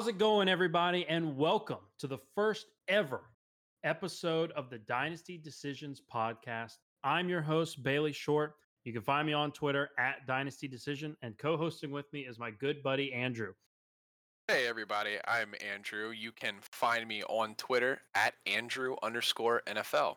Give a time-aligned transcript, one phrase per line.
[0.00, 1.06] How's it going, everybody?
[1.08, 3.22] And welcome to the first ever
[3.82, 6.76] episode of the Dynasty Decisions podcast.
[7.04, 8.54] I'm your host, Bailey Short.
[8.84, 12.38] You can find me on Twitter at Dynasty Decision, and co hosting with me is
[12.38, 13.52] my good buddy, Andrew.
[14.50, 15.16] Hey, everybody.
[15.28, 16.10] I'm Andrew.
[16.10, 20.16] You can find me on Twitter at Andrew underscore NFL.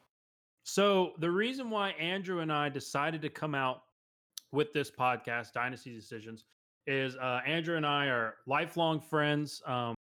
[0.64, 3.84] So, the reason why Andrew and I decided to come out
[4.52, 6.46] with this podcast, Dynasty Decisions,
[6.88, 9.62] is uh, Andrew and I are lifelong friends.
[9.68, 9.94] Um,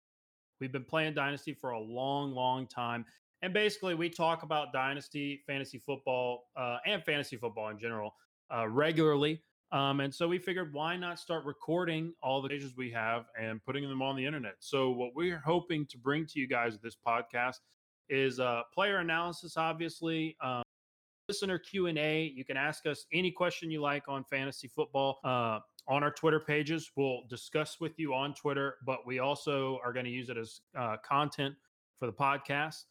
[0.59, 3.05] we've been playing Dynasty for a long, long time.
[3.43, 8.15] And basically, we talk about Dynasty, fantasy football, uh, and fantasy football in general
[8.52, 9.43] uh, regularly.
[9.73, 13.61] Um, and so we figured, why not start recording all the pages we have and
[13.65, 14.53] putting them on the internet?
[14.59, 17.57] So what we're hoping to bring to you guys this podcast
[18.07, 20.61] is uh, player analysis, obviously, um,
[21.27, 22.31] listener Q and A.
[22.35, 25.19] You can ask us any question you like on fantasy football.
[25.23, 26.91] Uh, on our Twitter pages.
[26.95, 30.61] We'll discuss with you on Twitter, but we also are going to use it as
[30.77, 31.55] uh, content
[31.99, 32.85] for the podcast.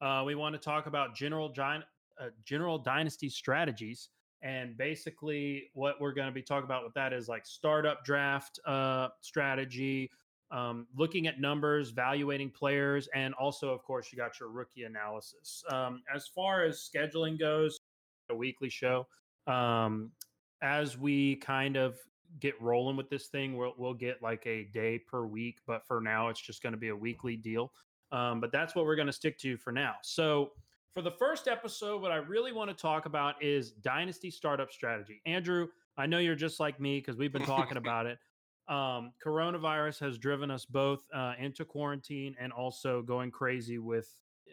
[0.00, 1.84] Uh, we want to talk about general giant,
[2.20, 4.10] uh, general dynasty strategies,
[4.44, 8.60] and basically what we're going to be talking about with that is like startup draft
[8.66, 10.10] uh, strategy,
[10.50, 15.64] um, looking at numbers, valuating players, and also, of course, you got your rookie analysis.
[15.70, 17.78] Um, as far as scheduling goes,
[18.30, 19.06] a weekly show.
[19.46, 20.12] Um,
[20.62, 21.96] as we kind of
[22.38, 25.56] get rolling with this thing, we'll we'll get like a day per week.
[25.66, 27.72] But for now, it's just going to be a weekly deal.
[28.12, 29.94] Um, but that's what we're going to stick to for now.
[30.02, 30.52] So
[30.94, 35.20] for the first episode, what I really want to talk about is dynasty startup strategy.
[35.26, 35.66] Andrew,
[35.98, 38.18] I know you're just like me because we've been talking about it.
[38.68, 44.08] Um, coronavirus has driven us both uh, into quarantine and also going crazy with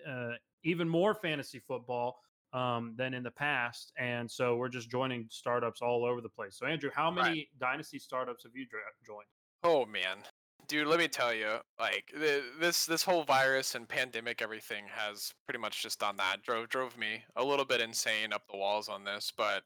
[0.09, 0.31] uh,
[0.63, 2.19] even more fantasy football
[2.53, 3.93] um, than in the past.
[3.97, 6.57] And so we're just joining startups all over the place.
[6.57, 7.47] So, Andrew, how many right.
[7.59, 9.27] dynasty startups have you dra- joined?
[9.63, 10.17] Oh, man.
[10.71, 15.33] Dude, let me tell you, like the, this this whole virus and pandemic, everything has
[15.45, 16.43] pretty much just done that.
[16.43, 19.33] drove drove me a little bit insane up the walls on this.
[19.35, 19.63] But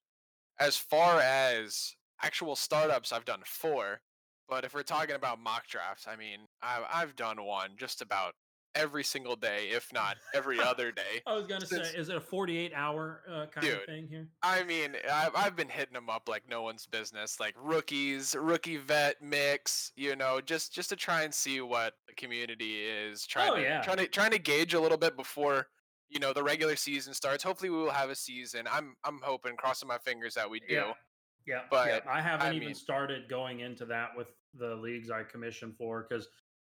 [0.59, 1.93] as far as
[2.23, 4.01] actual startups, I've done four.
[4.49, 8.33] But if we're talking about mock drafts, I mean, I've, I've done one just about
[8.75, 11.21] every single day, if not every other day.
[11.25, 14.07] I was gonna Since, say, is it a forty-eight hour uh, kind dude, of thing
[14.07, 14.27] here?
[14.43, 18.77] I mean, I've, I've been hitting them up like no one's business, like rookies, rookie
[18.77, 23.51] vet mix, you know, just just to try and see what the community is trying
[23.51, 23.81] oh, to yeah.
[23.81, 25.67] trying to trying to gauge a little bit before
[26.09, 27.43] you know the regular season starts.
[27.43, 28.67] Hopefully, we will have a season.
[28.71, 30.73] I'm I'm hoping, crossing my fingers that we do.
[30.73, 30.93] Yeah.
[31.47, 32.11] Yeah, but yeah.
[32.11, 36.05] I haven't I even mean, started going into that with the leagues I commission for
[36.07, 36.27] because,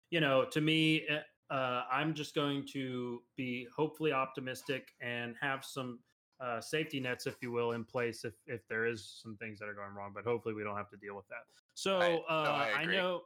[0.10, 1.20] you know, to me, eh,
[1.50, 6.00] uh, I'm just going to be hopefully optimistic and have some
[6.40, 9.70] uh, safety nets, if you will, in place if if there is some things that
[9.70, 10.12] are going wrong.
[10.14, 11.44] But hopefully, we don't have to deal with that.
[11.74, 13.22] So I, no, I, uh, I know.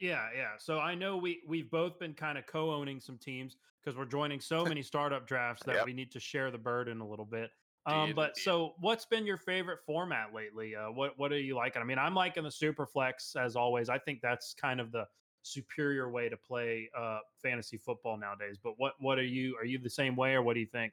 [0.00, 0.50] Yeah, yeah.
[0.58, 4.40] So I know we we've both been kind of co-owning some teams because we're joining
[4.40, 5.86] so many startup drafts that yep.
[5.86, 7.50] we need to share the burden a little bit.
[7.86, 10.74] Um, but so, what's been your favorite format lately?
[10.76, 11.80] Uh, what what are you liking?
[11.80, 13.88] I mean, I'm liking the super flex as always.
[13.88, 15.04] I think that's kind of the
[15.52, 18.56] superior way to play uh, fantasy football nowadays.
[18.62, 19.56] But what what are you?
[19.60, 20.92] Are you the same way, or what do you think?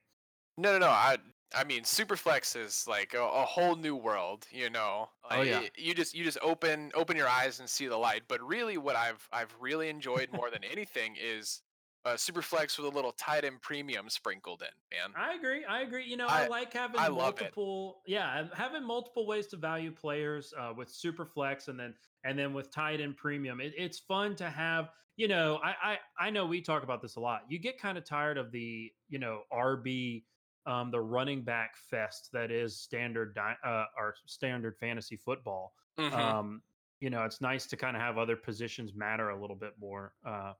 [0.57, 0.89] No, no, no.
[0.89, 1.17] I
[1.53, 4.45] I mean, Superflex is like a, a whole new world.
[4.51, 5.61] You know, like, oh yeah.
[5.77, 8.23] You just you just open open your eyes and see the light.
[8.27, 11.61] But really, what I've I've really enjoyed more than anything is
[12.05, 15.11] uh, Superflex with a little tight end premium sprinkled in, man.
[15.17, 15.66] I agree.
[15.66, 16.05] I agree.
[16.05, 18.01] You know, I, I like having I multiple.
[18.05, 22.71] Yeah, having multiple ways to value players uh, with Superflex, and then and then with
[22.71, 23.59] tight end premium.
[23.59, 24.89] It, it's fun to have.
[25.17, 25.75] You know, I,
[26.19, 27.41] I I know we talk about this a lot.
[27.49, 30.23] You get kind of tired of the you know RB.
[30.67, 35.73] Um, the running back fest that is standard di- uh, our standard fantasy football.
[35.99, 36.15] Mm-hmm.
[36.15, 36.61] Um,
[36.99, 40.13] you know, it's nice to kind of have other positions matter a little bit more.
[40.25, 40.53] Uh,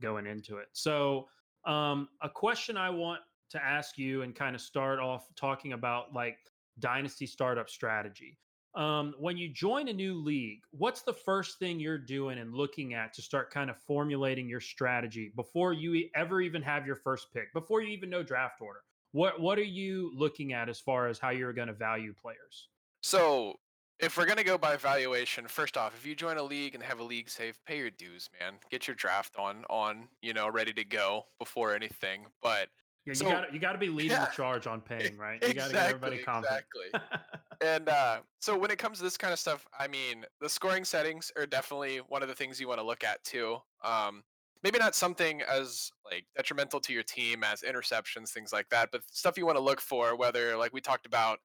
[0.00, 0.68] going into it.
[0.72, 1.28] So,
[1.64, 6.14] um, a question I want to ask you and kind of start off talking about
[6.14, 6.38] like
[6.78, 8.38] dynasty startup strategy.
[8.74, 12.94] Um, when you join a new league, what's the first thing you're doing and looking
[12.94, 17.32] at to start kind of formulating your strategy before you ever even have your first
[17.32, 18.80] pick, before you even know draft order?
[19.12, 22.68] What what are you looking at as far as how you're going to value players?
[23.00, 23.54] So
[24.00, 27.00] if we're gonna go by valuation, first off, if you join a league and have
[27.00, 28.54] a league safe, pay your dues, man.
[28.70, 32.26] Get your draft on on, you know, ready to go before anything.
[32.42, 32.68] But
[33.06, 35.42] yeah, so, you got you got to be leading yeah, the charge on paying, right?
[35.42, 36.64] You got to get everybody confident.
[36.92, 37.18] Exactly.
[37.66, 40.84] and uh, so when it comes to this kind of stuff, I mean, the scoring
[40.84, 43.58] settings are definitely one of the things you want to look at too.
[43.82, 44.22] Um,
[44.62, 49.02] maybe not something as like detrimental to your team as interceptions, things like that, but
[49.10, 51.38] stuff you want to look for, whether like we talked about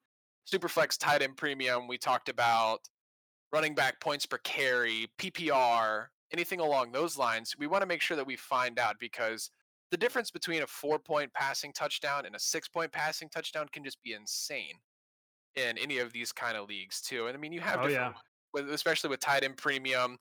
[0.51, 2.79] Superflex tight end premium, we talked about
[3.51, 8.17] running back points per carry, PPR, anything along those lines, we want to make sure
[8.17, 9.51] that we find out because
[9.91, 13.83] the difference between a four point passing touchdown and a six point passing touchdown can
[13.83, 14.73] just be insane
[15.55, 17.27] in any of these kind of leagues too.
[17.27, 18.13] And I mean, you have Oh yeah.
[18.53, 20.17] with, especially with tight end premium,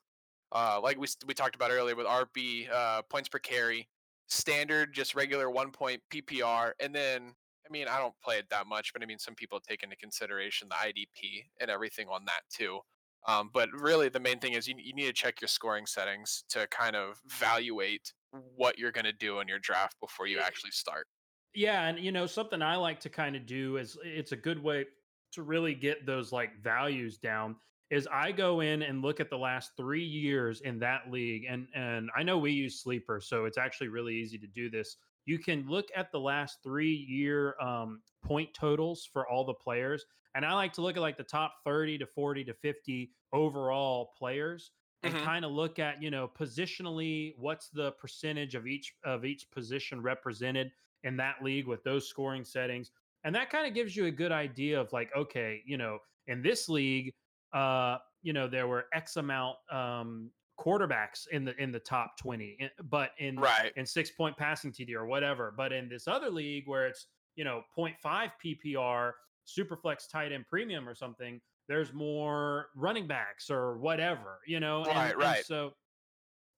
[0.53, 3.89] uh, like we we talked about earlier with RB uh, points per carry,
[4.29, 7.35] standard just regular one point PPR, and then
[7.73, 10.69] mean I don't play it that much, but I mean some people take into consideration
[10.69, 12.81] the IDP and everything on that too.
[13.27, 16.45] Um, but really, the main thing is you, you need to check your scoring settings
[16.51, 20.73] to kind of evaluate what you're going to do in your draft before you actually
[20.73, 21.07] start.
[21.55, 24.63] Yeah, and you know something I like to kind of do is it's a good
[24.63, 24.87] way
[25.33, 27.57] to really get those like values down
[27.91, 31.69] is I go in and look at the last 3 years in that league and
[31.75, 34.97] and I know we use sleeper so it's actually really easy to do this.
[35.25, 40.05] You can look at the last 3 year um, point totals for all the players
[40.35, 44.13] and I like to look at like the top 30 to 40 to 50 overall
[44.17, 44.73] players
[45.03, 45.19] and Mhm.
[45.19, 50.01] kind of look at, you know, positionally what's the percentage of each of each position
[50.03, 50.73] represented
[51.03, 52.91] in that league with those scoring settings.
[53.25, 56.43] And that kind of gives you a good idea of like, okay, you know, in
[56.43, 57.15] this league,
[57.53, 62.57] uh, you know, there were X amount um quarterbacks in the in the top 20,
[62.61, 63.73] eh, but in Right.
[63.77, 65.51] in six point passing TD or whatever.
[65.51, 69.13] But in this other league where it's, you know, 0.5 PPR,
[69.47, 74.85] Superflex tight end premium or something, there's more running backs or whatever, you know.
[74.85, 75.45] And, Right, and right.
[75.45, 75.75] so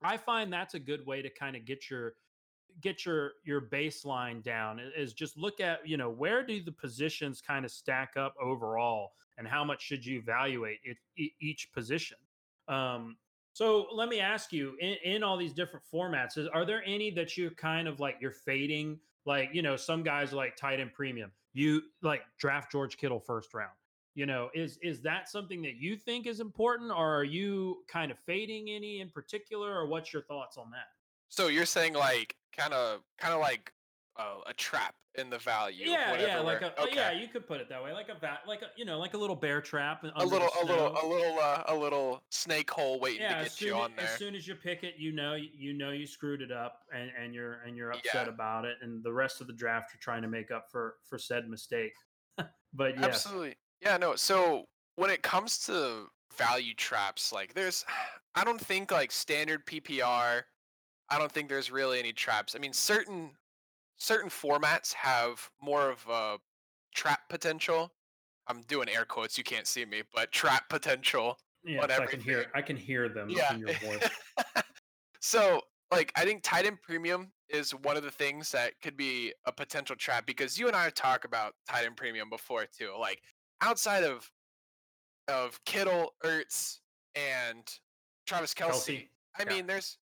[0.02, 2.14] I find that's a good way to kind of get your
[2.80, 7.40] get your your baseline down is just look at you know where do the positions
[7.40, 10.98] kind of stack up overall and how much should you evaluate it,
[11.40, 12.16] each position
[12.66, 13.16] um
[13.54, 17.10] so let me ask you in, in all these different formats is, are there any
[17.12, 18.98] that you're kind of like you're fading?
[19.24, 21.30] Like you know some guys are like tight end premium.
[21.52, 23.72] You like draft george kittle first round.
[24.16, 28.10] You know is is that something that you think is important or are you kind
[28.10, 30.88] of fading any in particular or what's your thoughts on that?
[31.28, 33.72] So you're saying like kind of kind of like
[34.16, 35.86] uh, a trap in the value.
[35.86, 38.18] Yeah, whatever yeah, like a oh, yeah, you could put it that way, like a
[38.18, 40.02] va- like a you know, like a little bear trap.
[40.02, 43.54] a little a little a little uh, a little snake hole waiting yeah, to as
[43.56, 44.06] get you on there.
[44.06, 47.10] as soon as you pick it, you know you know you screwed it up, and
[47.20, 48.32] and you're and you're upset Yeah.
[48.32, 51.18] about it, and the rest of the draft you're trying to make up for for
[51.18, 51.94] said mistake.
[52.72, 53.54] but yes, Absolutely.
[53.80, 54.16] Yeah, no.
[54.16, 54.64] So
[54.96, 56.06] when it comes to
[56.36, 57.84] value traps, like there's
[58.34, 60.42] I don't think like standard PPR,
[61.08, 62.56] I don't think there's really any traps.
[62.56, 63.30] I mean, certain
[63.96, 66.38] certain formats have more of a
[66.94, 67.92] trap potential.
[68.46, 72.50] I'm doing air quotes, you can't see me, but trap potential on I can hear.
[72.54, 73.54] I can hear them Yeah.
[73.54, 74.08] in your voice.
[75.20, 79.32] so, like, I think tight end premium is one of the things that could be
[79.46, 82.94] a potential trap because you and I have talked about tight end premium before too.
[82.98, 83.22] Like,
[83.60, 84.30] outside of
[85.28, 86.80] of Kittle, Ertz,
[87.14, 87.66] and
[88.26, 89.08] Travis Kelsey, Kelce,
[89.38, 89.56] I yeah.
[89.56, 89.98] mean, there's,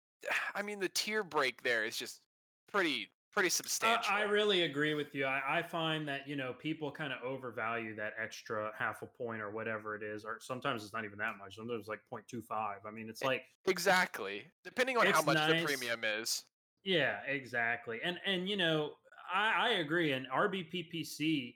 [0.54, 2.22] I mean, the tier break there is just
[2.70, 4.12] pretty pretty substantial.
[4.12, 5.24] I really agree with you.
[5.24, 9.40] I, I find that you know people kind of overvalue that extra half a point
[9.40, 11.56] or whatever it is, or sometimes it's not even that much.
[11.56, 12.76] Sometimes it's like 0.25.
[12.86, 15.60] I mean, it's like exactly, depending on how much nice.
[15.60, 16.44] the premium is.
[16.84, 18.00] Yeah, exactly.
[18.04, 18.92] And and you know,
[19.32, 20.12] I, I agree.
[20.12, 21.54] And RBPPC,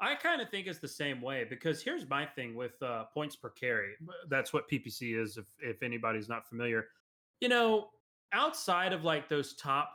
[0.00, 3.36] I kind of think it's the same way because here's my thing with uh, points
[3.36, 3.92] per carry.
[4.28, 5.36] That's what PPC is.
[5.36, 6.86] If if anybody's not familiar,
[7.40, 7.88] you know,
[8.32, 9.90] outside of like those top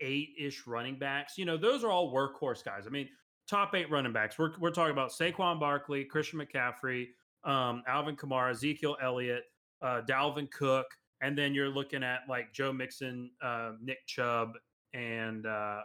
[0.00, 2.84] eight ish running backs, you know, those are all workhorse guys.
[2.86, 3.08] I mean,
[3.48, 4.38] top eight running backs.
[4.38, 7.08] We're we're talking about Saquon Barkley, Christian McCaffrey,
[7.44, 9.44] um, Alvin Kamara, Ezekiel Elliott,
[9.82, 10.86] uh, Dalvin Cook,
[11.20, 14.52] and then you're looking at like Joe Mixon, uh, Nick Chubb,
[14.92, 15.80] and uh,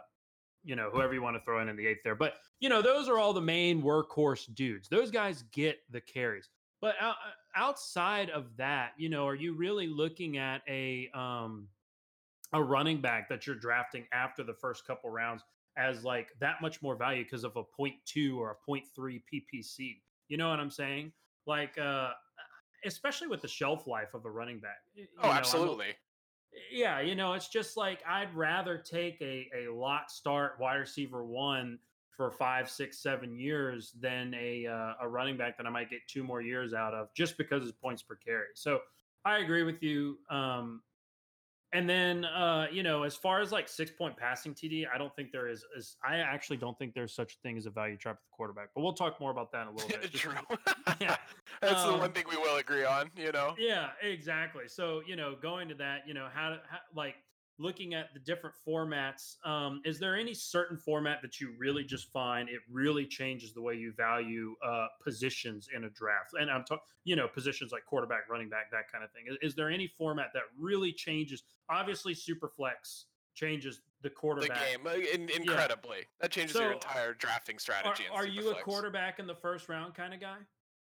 [0.64, 2.14] you know whoever you want to throw in in the eighth there.
[2.14, 4.88] But you know those are all the main workhorse dudes.
[4.88, 6.48] Those guys get the carries.
[6.80, 6.94] But
[7.54, 11.68] outside of that, you know, are you really looking at a um,
[12.52, 15.42] a running back that you're drafting after the first couple rounds
[15.76, 20.00] as like that much more value because of a 0.2 or a 0.3 PPC?
[20.28, 21.12] You know what I'm saying?
[21.46, 22.10] Like, uh,
[22.84, 24.78] especially with the shelf life of a running back.
[24.94, 25.94] you Oh, know, I'm absolutely.
[26.72, 31.24] yeah, you know, it's just like I'd rather take a a lot start wide receiver
[31.24, 31.78] one
[32.16, 36.00] for five, six, seven years than a uh, a running back that I might get
[36.08, 38.48] two more years out of just because it's points per carry.
[38.54, 38.80] So
[39.24, 40.18] I agree with you.
[40.30, 40.82] Um,
[41.72, 45.14] and then uh, you know, as far as like six point passing TD, I don't
[45.14, 45.64] think there is.
[45.76, 48.28] is I actually don't think there's such a thing as a value trap at the
[48.36, 48.70] quarterback.
[48.74, 50.12] But we'll talk more about that in a little bit.
[50.12, 50.32] True.
[51.00, 51.16] yeah,
[51.60, 53.10] That's the Um, one thing we will agree on.
[53.16, 53.54] You know.
[53.58, 54.64] yeah, exactly.
[54.66, 57.16] So you know, going to that, you know, how to how, like
[57.60, 59.36] looking at the different formats.
[59.44, 63.60] Um, is there any certain format that you really just find it really changes the
[63.60, 66.30] way you value uh, positions in a draft?
[66.40, 69.24] And I'm talking, you know, positions like quarterback, running back, that kind of thing.
[69.28, 71.42] Is, is there any format that really changes?
[71.68, 74.58] Obviously, Superflex changes the The quarterback.
[74.70, 75.98] game uh, in, incredibly.
[76.20, 78.04] That changes So, your entire drafting strategy.
[78.10, 80.38] in are you a quarterback in the first round kind of guy?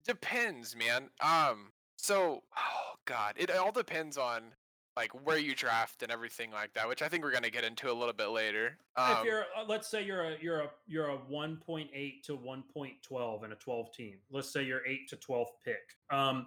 [0.07, 1.11] Depends, man.
[1.21, 4.53] Um, so oh god, it all depends on
[4.97, 7.91] like where you draft and everything like that, which I think we're gonna get into
[7.91, 8.79] a little bit later.
[8.97, 13.45] Um, if you're uh, let's say you're a you're a you're a 1.8 to 1.12
[13.45, 14.17] in a 12 team.
[14.31, 15.77] Let's say you're 8 to 12 pick.
[16.11, 16.47] Um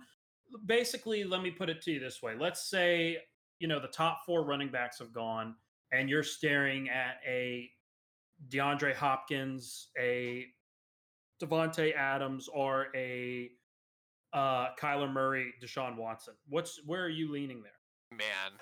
[0.65, 2.33] basically let me put it to you this way.
[2.39, 3.17] Let's say
[3.59, 5.55] you know the top four running backs have gone
[5.91, 7.69] and you're staring at a
[8.49, 10.47] DeAndre Hopkins a
[11.41, 13.51] Davante Adams or a
[14.33, 16.33] uh Kyler Murray Deshaun Watson.
[16.49, 17.71] What's where are you leaning there
[18.17, 18.59] man,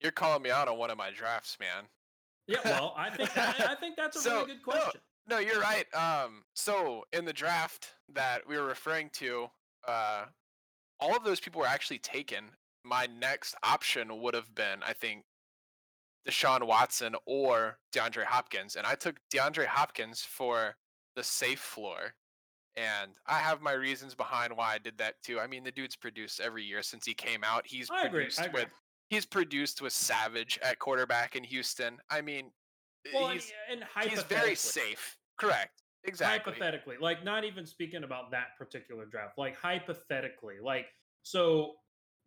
[0.00, 1.84] you're calling me out on one of my drafts, man.
[2.46, 5.38] yeah well I think I, I think that's a So, really good no, question No,
[5.38, 5.84] you're right.
[5.94, 9.48] Um, so in the draft that we were referring to,
[9.86, 10.24] uh,
[11.00, 12.44] all of those people were actually taken.
[12.84, 15.24] My next option would have been, I think,
[16.26, 20.76] Deshaun Watson or DeAndre Hopkins, and I took DeAndre Hopkins for
[21.16, 22.14] the safe floor.
[22.78, 25.40] And I have my reasons behind why I did that too.
[25.40, 27.66] I mean, the dude's produced every year since he came out.
[27.66, 28.60] He's I produced agree.
[28.60, 28.68] with
[29.08, 31.98] he's produced with Savage at quarterback in Houston.
[32.10, 32.50] I mean,
[33.12, 35.16] well he's and, and he's very safe.
[35.38, 35.82] Correct.
[36.04, 36.52] Exactly.
[36.52, 40.86] hypothetically like not even speaking about that particular draft like hypothetically like
[41.22, 41.72] so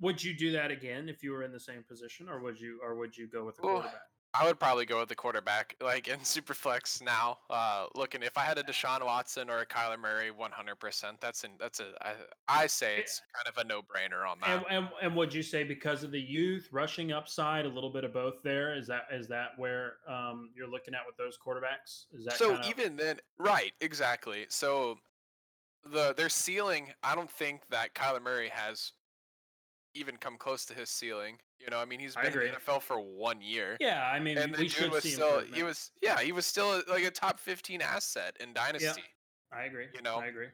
[0.01, 2.79] would you do that again if you were in the same position or would you
[2.83, 5.75] or would you go with a Ooh, quarterback I would probably go with the quarterback,
[5.81, 7.39] like in Superflex now.
[7.49, 11.19] Uh, looking if I had a Deshaun Watson or a Kyler Murray, 100%.
[11.19, 12.13] That's an that's a I,
[12.47, 14.65] I say it's kind of a no brainer on that.
[14.69, 18.03] and, and and would you say because of the youth rushing upside a little bit
[18.03, 22.05] of both there is that is that where um you're looking at with those quarterbacks
[22.13, 23.73] is that so kinda, even then, right?
[23.81, 24.45] Exactly.
[24.49, 24.97] So
[25.91, 28.93] the their ceiling, I don't think that Kyler Murray has
[29.93, 31.37] even come close to his ceiling.
[31.59, 33.77] You know, I mean, he's been in the NFL for one year.
[33.79, 36.81] yeah i mean And the dude was still he was yeah he was still uh,
[36.89, 39.03] like a top 15 asset in dynasty
[39.51, 40.47] i agree you know, i agree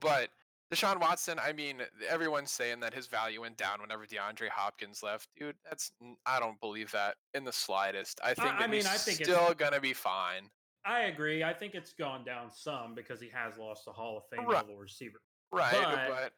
[0.00, 0.30] But
[0.72, 5.28] Deshaun Watson, I mean, everyone's saying that his value went down whenever DeAndre Hopkins left.
[5.38, 5.92] Dude, that's
[6.24, 8.18] I don't believe that in the slightest.
[8.24, 10.48] I think I that mean, I think it's- still gonna be fine.
[10.86, 14.24] i agree i think it's gone down some because he has lost a hall of
[14.30, 14.66] fame Right.
[14.66, 15.20] level receiver
[15.52, 16.32] Right, But- but,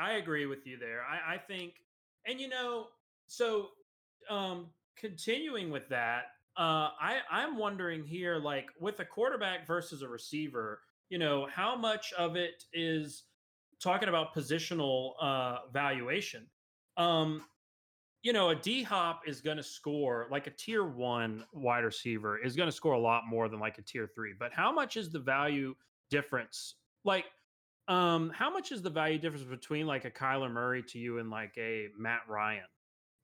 [0.00, 1.02] I agree with you there.
[1.02, 1.74] I, I think,
[2.26, 2.86] and you know,
[3.26, 3.68] so
[4.30, 6.24] um, continuing with that,
[6.56, 11.76] uh, I I'm wondering here, like with a quarterback versus a receiver, you know, how
[11.76, 13.24] much of it is
[13.82, 16.46] talking about positional uh, valuation.
[16.96, 17.42] Um,
[18.22, 22.38] you know, a D hop is going to score like a tier one wide receiver
[22.38, 24.32] is going to score a lot more than like a tier three.
[24.38, 25.74] But how much is the value
[26.10, 26.76] difference?
[27.04, 27.26] Like,
[27.88, 31.30] um, how much is the value difference between like a Kyler Murray to you and
[31.30, 32.66] like a Matt Ryan?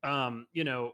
[0.02, 0.92] Um, you know,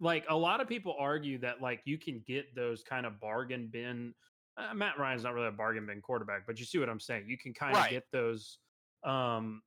[0.00, 3.68] like a lot of people argue that like you can get those kind of bargain
[3.68, 4.14] bin.
[4.56, 7.28] Uh, Matt Ryan's not really a bargain bin quarterback, but you see what I'm saying.
[7.28, 7.90] You can kind of Right.
[7.90, 8.58] get those.
[9.02, 9.62] Um,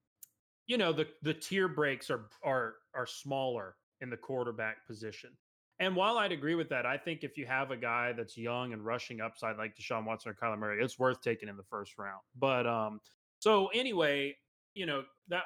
[0.68, 5.38] you know, the the tier breaks are are are smaller in the quarterback position.
[5.80, 8.74] And while I'd agree with that, I think if you have a guy that's young
[8.74, 11.98] and rushing upside like Deshaun Watson or Kyler Murray, it's worth taking in the first
[12.00, 12.22] round.
[12.36, 13.00] But um,
[13.40, 14.36] so anyway,
[14.74, 15.44] you know that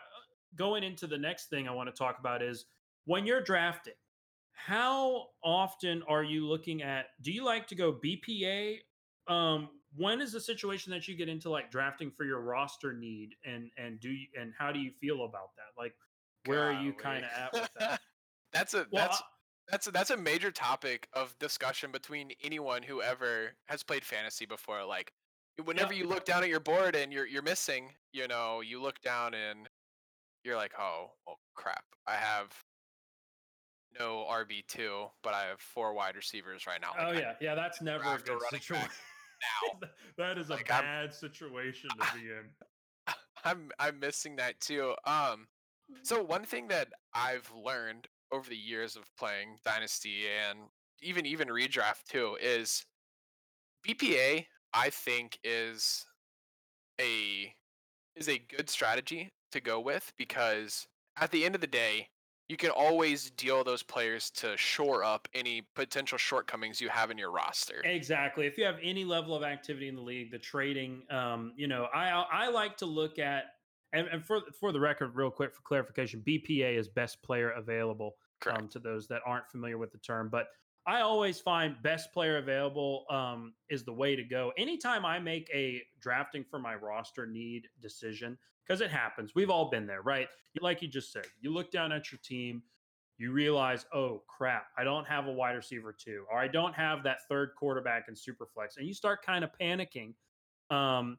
[0.55, 2.65] going into the next thing I want to talk about is
[3.05, 3.93] when you're drafting,
[4.53, 7.07] how often are you looking at?
[7.21, 8.77] Do you like to go BPA?
[9.27, 13.35] Um, when is the situation that you get into like drafting for your roster need,
[13.45, 15.79] and and do you, and how do you feel about that?
[15.81, 15.93] Like,
[16.45, 18.01] where are you kind of at with that?
[18.53, 19.23] that's a Well, that's
[19.69, 24.45] that's a, that's a major topic of discussion between anyone who ever has played fantasy
[24.45, 24.83] before.
[24.85, 25.13] Like,
[25.63, 28.99] whenever you look down at your board and you're you're missing, you know, you look
[29.01, 29.67] down and
[30.43, 32.51] you're like, oh, well, crap, I have
[33.99, 36.91] no RB two, but I have four wide receivers right now.
[36.97, 37.55] Oh Like, I yeah, yeah.
[37.55, 38.87] That's never a good situation.
[39.73, 39.87] now.
[40.17, 42.49] that is a Like, I'm- bad situation to be in.
[43.43, 44.93] I'm I'm missing that too.
[45.05, 45.47] Um,
[46.03, 50.59] so one thing that I've learned over the years of playing Dynasty and
[51.01, 52.85] even even redraft too is
[53.85, 54.45] BPA.
[54.73, 56.05] I think is
[56.99, 57.53] a
[58.15, 60.87] is a good strategy to go with because
[61.19, 62.09] at the end of the day,
[62.49, 67.17] you can always deal those players to shore up any potential shortcomings you have in
[67.17, 67.81] your roster.
[67.85, 68.45] Exactly.
[68.45, 71.87] If you have any level of activity in the league, the trading, um, you know,
[71.93, 73.45] I I like to look at
[73.93, 78.15] and, and for for the record, real quick for clarification, BPA is best player available
[78.49, 80.29] um, to those that aren't familiar with the term.
[80.29, 80.47] But
[80.87, 84.51] I always find best player available um, is the way to go.
[84.57, 89.69] Anytime I make a drafting for my roster need decision, because it happens, we've all
[89.69, 90.27] been there, right?
[90.59, 92.63] Like you just said, you look down at your team,
[93.17, 97.03] you realize, oh crap, I don't have a wide receiver two, or I don't have
[97.03, 100.13] that third quarterback in Superflex, and you start kind of panicking.
[100.71, 101.17] Um,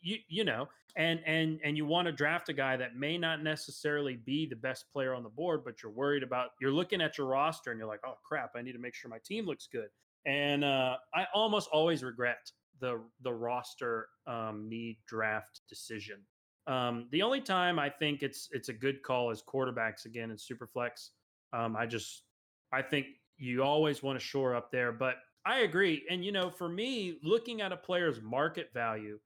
[0.00, 3.42] you you know and and and you want to draft a guy that may not
[3.42, 7.18] necessarily be the best player on the board but you're worried about you're looking at
[7.18, 9.68] your roster and you're like oh crap i need to make sure my team looks
[9.70, 9.88] good.
[10.26, 12.50] And uh, i almost always regret
[12.80, 16.18] the the roster um, need draft decision.
[16.66, 20.36] Um, the only time i think it's it's a good call is quarterbacks again in
[20.36, 21.10] superflex.
[21.52, 22.24] Um, i just
[22.72, 26.04] i think you always want to shore up there but I agree.
[26.10, 29.18] And you know, for me, looking at a player's market value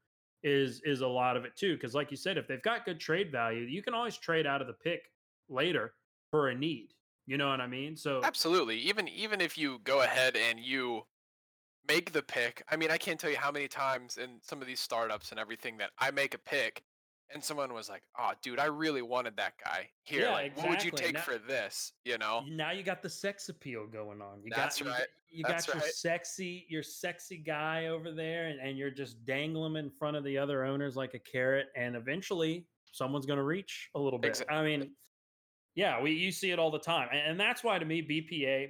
[0.42, 1.74] is is a lot of it too.
[1.74, 4.60] Because like you said, if they've got good trade value, you can always trade out
[4.60, 5.10] of the pick
[5.48, 5.94] later
[6.30, 6.88] for a need.
[7.26, 7.96] You know what I mean?
[7.96, 8.78] So absolutely.
[8.78, 11.02] Even even if you go ahead and you
[11.88, 14.66] make the pick, I mean, I can't tell you how many times in some of
[14.66, 16.82] these startups and everything that I make a pick
[17.34, 20.22] and someone was like, "Oh, dude, I really wanted that guy here.
[20.22, 20.68] Yeah, like, exactly.
[20.68, 22.42] what would you take now, for this?" You know.
[22.48, 24.42] Now you got the sex appeal going on.
[24.42, 25.06] You That's got right.
[25.30, 25.84] you, you got your right.
[25.84, 30.38] sexy your sexy guy over there, and, and you're just dangling in front of the
[30.38, 34.30] other owners like a carrot, and eventually someone's going to reach a little bit.
[34.30, 34.56] Exactly.
[34.56, 34.90] I mean,
[35.74, 38.68] yeah, we you see it all the time, and, and that's why to me BPA.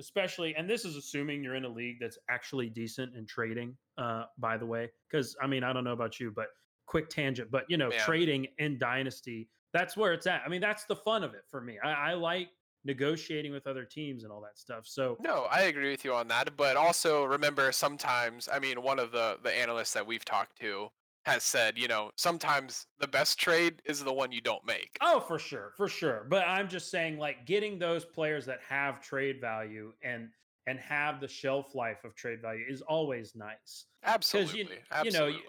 [0.00, 3.76] Especially, and this is assuming you're in a league that's actually decent in trading.
[3.98, 6.46] Uh, by the way, because I mean, I don't know about you, but
[6.86, 10.42] quick tangent, but you know, trading in Dynasty, that's where it's at.
[10.44, 11.78] I mean, that's the fun of it for me.
[11.82, 12.48] I, I like
[12.84, 14.86] negotiating with other teams and all that stuff.
[14.86, 16.56] So no, I agree with you on that.
[16.56, 20.88] But also remember, sometimes I mean, one of the the analysts that we've talked to
[21.24, 24.96] has said, you know, sometimes the best trade is the one you don't make.
[25.00, 26.26] Oh, for sure, for sure.
[26.28, 30.30] But I'm just saying, like, getting those players that have trade value and
[30.66, 33.86] and have the shelf life of trade value is always nice.
[34.04, 35.32] Absolutely, you, absolutely.
[35.32, 35.42] You know,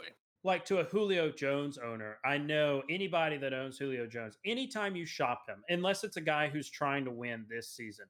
[0.43, 5.05] like to a Julio Jones owner, I know anybody that owns Julio Jones, anytime you
[5.05, 8.05] shop him, unless it's a guy who's trying to win this season.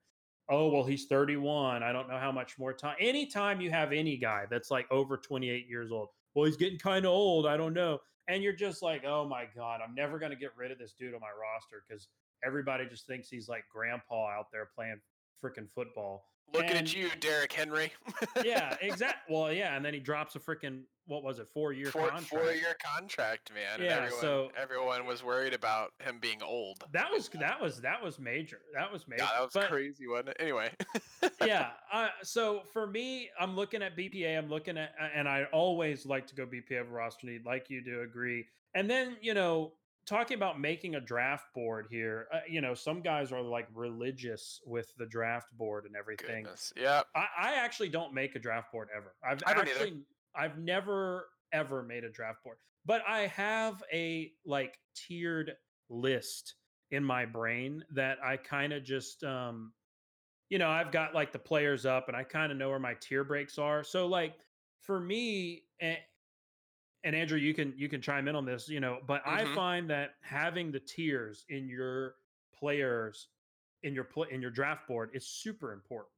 [0.49, 1.83] Oh, well, he's 31.
[1.83, 2.95] I don't know how much more time.
[2.99, 7.05] Anytime you have any guy that's like over 28 years old, well, he's getting kind
[7.05, 7.45] of old.
[7.45, 7.99] I don't know.
[8.27, 10.93] And you're just like, oh my God, I'm never going to get rid of this
[10.97, 12.07] dude on my roster because
[12.45, 14.99] everybody just thinks he's like grandpa out there playing
[15.43, 16.25] freaking football.
[16.53, 17.91] Looking and, at you, Derrick Henry.
[18.43, 19.35] yeah, exactly.
[19.35, 22.29] Well, yeah, and then he drops a freaking what was it, four year four, contract?
[22.29, 23.85] Four year contract, man.
[23.85, 26.83] Yeah, everyone, so everyone was worried about him being old.
[26.93, 28.59] That was that was that was major.
[28.73, 29.23] That was major.
[29.23, 30.37] Yeah, that was but, crazy, wasn't it?
[30.39, 30.71] Anyway.
[31.45, 31.71] yeah.
[31.93, 34.35] Uh, so for me, I'm looking at BPA.
[34.35, 37.83] I'm looking at, and I always like to go BPA over roster need, like you
[37.83, 38.01] do.
[38.01, 38.47] Agree.
[38.73, 39.73] And then you know,
[40.05, 44.61] talking about making a draft board here, uh, you know, some guys are like religious
[44.65, 46.43] with the draft board and everything.
[46.43, 46.73] Goodness.
[46.75, 47.01] Yeah.
[47.15, 49.13] I, I, actually don't make a draft board ever.
[49.23, 49.97] I've I actually either.
[50.35, 55.53] I've never ever made a draft board, but I have a like tiered
[55.89, 56.55] list
[56.91, 59.71] in my brain that I kind of just um
[60.49, 62.93] you know, I've got like the players up and I kind of know where my
[62.99, 63.83] tier breaks are.
[63.83, 64.35] So like
[64.81, 65.63] for me
[67.03, 69.51] and, and Andrew, you can you can chime in on this, you know, but mm-hmm.
[69.51, 72.15] I find that having the tiers in your
[72.57, 73.27] players
[73.83, 76.09] in your play in your draft board is super important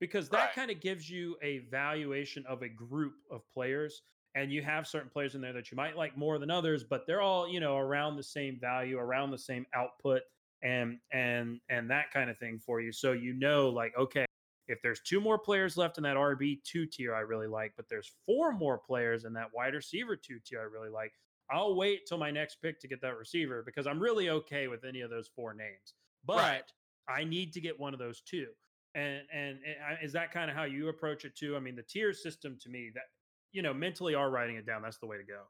[0.00, 0.54] because that right.
[0.54, 4.02] kind of gives you a valuation of a group of players
[4.34, 7.06] and you have certain players in there that you might like more than others but
[7.06, 10.22] they're all you know around the same value around the same output
[10.62, 14.26] and and and that kind of thing for you so you know like okay
[14.68, 18.12] if there's two more players left in that RB2 tier I really like but there's
[18.26, 21.12] four more players in that wide receiver 2 tier I really like
[21.50, 24.84] I'll wait till my next pick to get that receiver because I'm really okay with
[24.84, 25.94] any of those four names.
[26.24, 26.62] But right.
[27.08, 28.46] I need to get one of those two.
[28.94, 31.56] And and, and is that kind of how you approach it too?
[31.56, 33.04] I mean the tier system to me that
[33.52, 34.82] you know mentally are writing it down.
[34.82, 35.42] That's the way to go.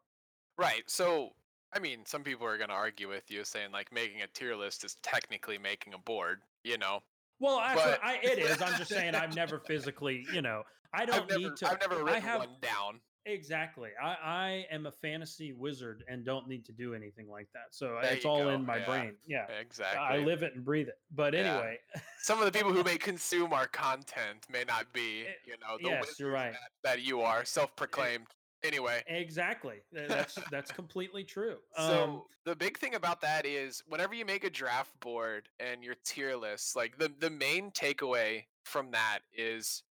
[0.58, 0.82] Right.
[0.86, 1.30] So
[1.72, 4.54] i mean some people are going to argue with you saying like making a tier
[4.54, 7.00] list is technically making a board you know
[7.40, 8.00] well actually but...
[8.02, 11.56] I, it is i'm just saying i've never physically you know i don't never, need
[11.56, 13.90] to i've never written I have, one down Exactly.
[14.02, 17.68] I, I am a fantasy wizard and don't need to do anything like that.
[17.70, 18.50] So there it's all go.
[18.50, 18.86] in my yeah.
[18.86, 19.14] brain.
[19.26, 19.46] Yeah.
[19.60, 19.98] Exactly.
[19.98, 20.98] I live it and breathe it.
[21.14, 21.78] But anyway.
[21.94, 22.02] Yeah.
[22.20, 25.78] Some of the people who may consume our content may not be, eh, you know,
[25.80, 26.52] the yes, you're right.
[26.52, 28.26] That, that you are, self proclaimed
[28.64, 29.04] anyway.
[29.06, 29.82] Exactly.
[29.92, 31.60] That's that's completely true.
[31.72, 35.84] So Um, the big thing about that is whenever you make a draft board and
[35.84, 39.82] your tier lists, like the the main takeaway from that is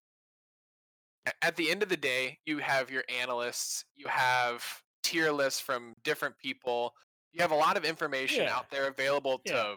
[1.41, 5.95] at the end of the day, you have your analysts, you have tier lists from
[6.03, 6.93] different people.
[7.31, 8.55] You have a lot of information Yeah.
[8.55, 9.75] out there available to Yeah.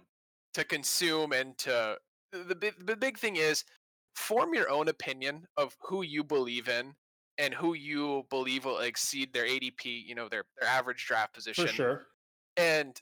[0.55, 1.99] to consume and to
[2.33, 3.65] the the big thing is
[4.17, 6.97] form your own opinion of who you believe in
[7.39, 11.67] and who you believe will exceed their ADP, you know, their their average draft position
[11.67, 12.07] for sure.
[12.57, 13.01] and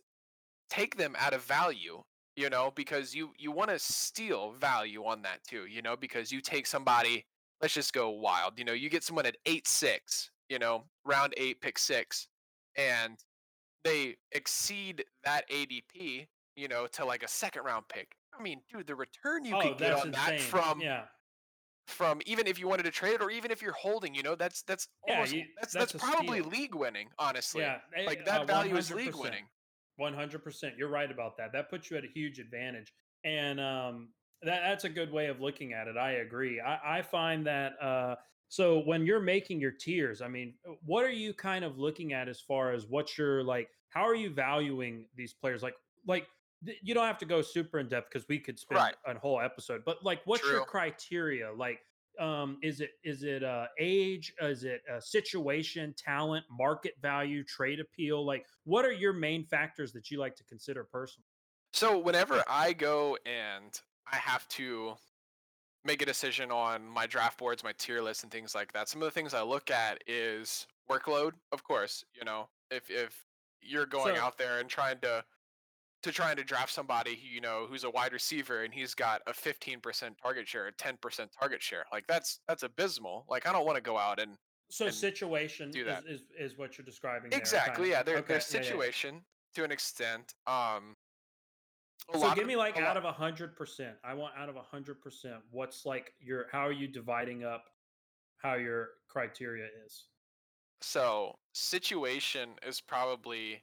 [0.71, 2.03] take them out of value
[2.37, 6.33] you know because you you want to steal value on that too you know because
[6.33, 7.25] you take somebody
[7.61, 11.61] let's just go wild you know you get someone at 8-6 you know round 8
[11.61, 12.29] pick 6
[12.77, 13.19] and
[13.85, 18.87] they exceed that ADP you know to like a second round pick i mean dude
[18.87, 20.13] the return you oh, could get on insane.
[20.13, 21.03] that from yeah.
[21.87, 24.35] From even if you wanted to trade it or even if you're holding you know
[24.35, 26.51] that's that's Yeah, almost you- that's that's that's, probably steal.
[26.51, 27.81] league winning honestly Yeah.
[27.95, 29.49] eh, like uh, that value is league winning
[29.97, 30.77] One hundred percent.
[30.77, 31.53] You're right about that.
[31.53, 32.93] That puts you at a huge advantage,
[33.23, 35.97] and um, that that's a good way of looking at it.
[35.97, 36.61] I agree.
[36.61, 38.17] I, I find that uh,
[38.49, 42.13] so when you're making your tiers, I mean, uh, what are you kind of looking
[42.13, 43.71] at as far as what's your like?
[43.91, 45.63] How are you valuing these players?
[45.63, 46.27] Like, like
[46.83, 48.95] you don't have to go super in depth because we could spend Right.
[49.07, 49.85] a whole episode.
[49.85, 51.53] But like, what's your criteria?
[51.53, 51.81] Like,
[52.21, 57.81] um is it is it uh age is it a situation talent market value trade
[57.81, 61.27] appeal like what are your main factors that you like to consider personally
[61.73, 64.95] So whenever I go and I have to
[65.85, 69.03] make a decision on my draft boards, my tier list, and things like that, some
[69.03, 71.33] of the things I look at is workload.
[71.51, 73.27] Of course, you know, if if
[73.61, 75.25] you're going So- out there and trying to
[76.05, 79.21] to trying to draft somebody who you know who's a wide receiver and he's got
[79.27, 79.83] a 15%
[80.23, 83.27] target share, a 10% target share, like that's that's abysmal.
[83.29, 84.37] Like I don't want to go out and
[84.71, 86.05] so And situation do is, that.
[86.07, 88.63] is is what you're describing there, exactly, kind yeah, their Okay, their yeah, yeah, yeah.
[88.65, 90.35] situation to an extent.
[90.47, 90.95] Um,
[92.13, 95.01] so give me like out of a hundred percent i want out of a hundred
[95.01, 97.65] percent what's like your how are you dividing up
[98.37, 100.09] how your criteria is
[100.83, 103.63] So, situation is probably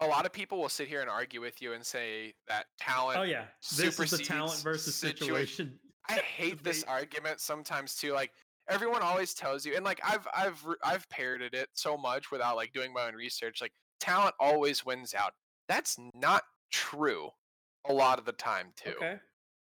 [0.00, 3.18] a lot of people will sit here and argue with you and say that talent.
[3.18, 3.44] oh yeah
[3.76, 8.12] this is the talent versus situa- situation I hate this argument sometimes too.
[8.14, 8.32] Like
[8.68, 12.72] everyone always tells you, and like I've I've I've parroted it so much without like
[12.72, 13.60] doing my own research.
[13.60, 15.32] Like talent always wins out.
[15.68, 17.28] That's not true.
[17.88, 18.94] A lot of the time too.
[18.96, 19.16] okay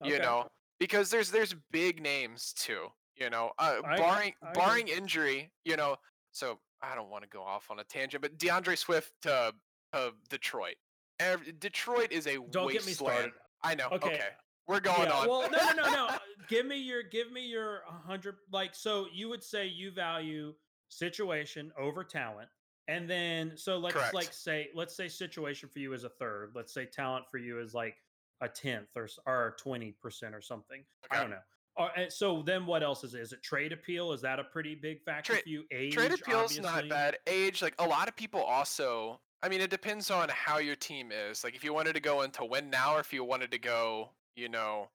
[0.03, 0.23] You Okay.
[0.23, 0.47] know,
[0.79, 2.89] because there's there's big names too.
[3.15, 5.51] You know, uh, I- barring I barring injury.
[5.65, 5.95] You know,
[6.31, 9.53] so I don't want to go off on a tangent, but D'Andre Swift to
[9.93, 10.75] uh, Detroit.
[11.19, 12.93] Ev- Detroit is a don't get me wasteland.
[13.17, 13.31] started
[13.63, 13.87] I know.
[13.91, 14.13] Okay.
[14.15, 14.27] Okay.
[14.67, 15.27] We're going Yeah, on.
[15.27, 16.09] Well, no, no, no, no.
[16.47, 18.35] give me your, give me your hundred.
[18.51, 20.53] Like, so you would say you value
[20.89, 22.49] situation over talent,
[22.87, 24.13] and then so let's Correct.
[24.13, 26.51] like say, let's say situation for you is a third.
[26.55, 27.95] Let's say talent for you is like
[28.41, 30.83] a tenth or or twenty percent or something.
[31.11, 31.37] I don't know.
[31.75, 33.21] Or, so then what else is it?
[33.21, 34.11] Is it trade appeal?
[34.13, 35.63] Is that a pretty big factor Trade- for you?
[35.71, 36.63] Age, Trade appeal's obviously.
[36.63, 37.17] not bad.
[37.25, 39.19] Age, like a lot of people also.
[39.41, 41.43] I mean, it depends on how your team is.
[41.43, 44.09] Like, if you wanted to go into win now, or if you wanted to go,
[44.35, 44.89] you know,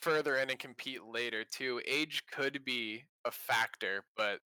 [0.00, 1.80] further in and compete later too.
[1.86, 4.40] Age could be a factor, but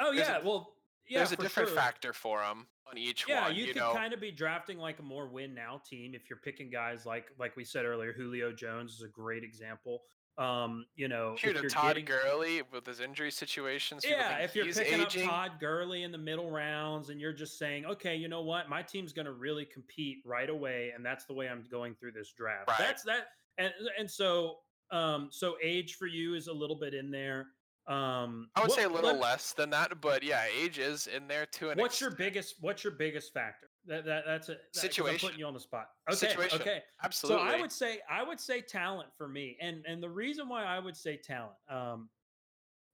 [0.00, 0.74] Oh there's a- yeah, well,
[1.08, 1.76] yeah, there's a different sure.
[1.76, 3.54] factor for them on each Yeah, one.
[3.54, 6.30] you, You, could know, kind of be drafting like a more win now team if
[6.30, 8.12] you're picking guys like like we said earlier.
[8.12, 10.00] Julio Jones is a great example.
[10.38, 14.04] Um, you know, if shoot you're Todd getting- Gurley with his injury situations.
[14.08, 15.24] yeah, if you're picking aging.
[15.24, 18.68] up Todd Gurley in the middle rounds and you're just saying, okay, you know what,
[18.68, 22.12] my team's going to really compete right away, and that's the way I'm going through
[22.12, 22.68] this draft.
[22.68, 22.78] Right.
[22.78, 23.26] That's that,
[23.58, 24.58] and and so
[24.92, 27.48] um, so age for you is a little bit in there.
[27.88, 31.26] Um, I would what- say a little less than that, but yeah, age is in
[31.26, 31.72] there too.
[31.74, 32.56] What's your biggest?
[32.60, 33.67] What's your biggest factor?
[33.88, 35.26] That, that that's a 'cause I'm Situation.
[35.28, 35.88] putting you on the spot.
[36.08, 36.60] Okay, Situation.
[36.60, 36.82] okay.
[37.02, 37.48] Absolutely.
[37.48, 40.64] So I would say I would say talent for me, and and the reason why
[40.64, 42.10] I would say talent, um,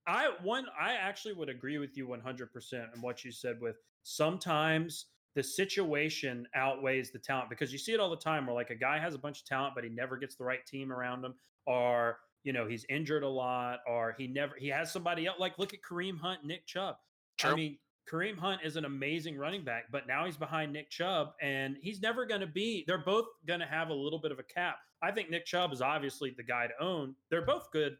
[0.06, 3.60] I one I actually would agree with you one hundred percent on what you said.
[3.60, 8.54] With sometimes the situation outweighs the talent because you see it all the time where
[8.54, 10.92] like a guy has a bunch of talent but he never gets the right team
[10.92, 11.34] around him,
[11.66, 15.40] or you know he's injured a lot, or he never he has somebody else.
[15.40, 16.96] Like look at Kareem Hunt, Nick Chubb.
[17.42, 17.78] I mean,
[18.10, 22.02] Kareem Hunt is an amazing running back, but now he's behind Nick Chubb, and he's
[22.02, 22.84] never going to be.
[22.86, 24.76] They're both going to have a little bit of a cap.
[25.02, 27.14] I think Nick Chubb is obviously the guy to own.
[27.30, 27.96] They're both good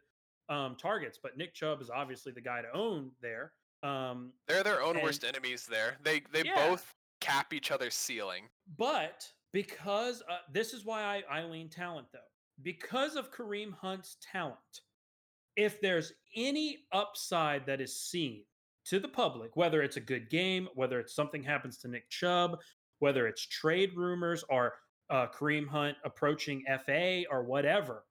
[0.49, 3.53] um, targets, but Nick Chubb is obviously the guy to own there.
[3.83, 5.97] Um, They're their own and- worst enemies there.
[6.03, 6.69] They they Yeah.
[6.69, 8.45] both cap each other's ceiling.
[8.77, 12.19] but because uh, this is why I, I lean talent though,
[12.63, 14.59] because of Kareem Hunt's talent,
[15.57, 18.43] if there's any upside that is seen
[18.87, 22.59] to the public, whether it's a good game, whether it's something happens to Nick Chubb,
[22.99, 24.75] whether it's trade rumors or
[25.11, 28.05] uh, Kareem Hunt approaching FA or whatever,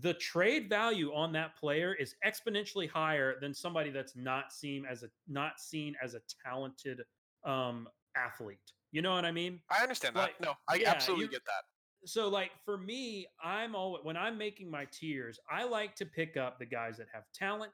[0.00, 5.02] the trade value on that player is exponentially higher than somebody that's not seen as
[5.02, 7.00] a not seen as a talented
[7.44, 8.58] um, athlete.
[8.92, 9.60] You know what I mean?
[9.70, 10.20] I understand that.
[10.20, 12.08] Like, no, I yeah, absolutely you- get that.
[12.08, 16.36] so like for me i'm always when i'm making my tiers i like to pick
[16.36, 17.72] up the guys that have talent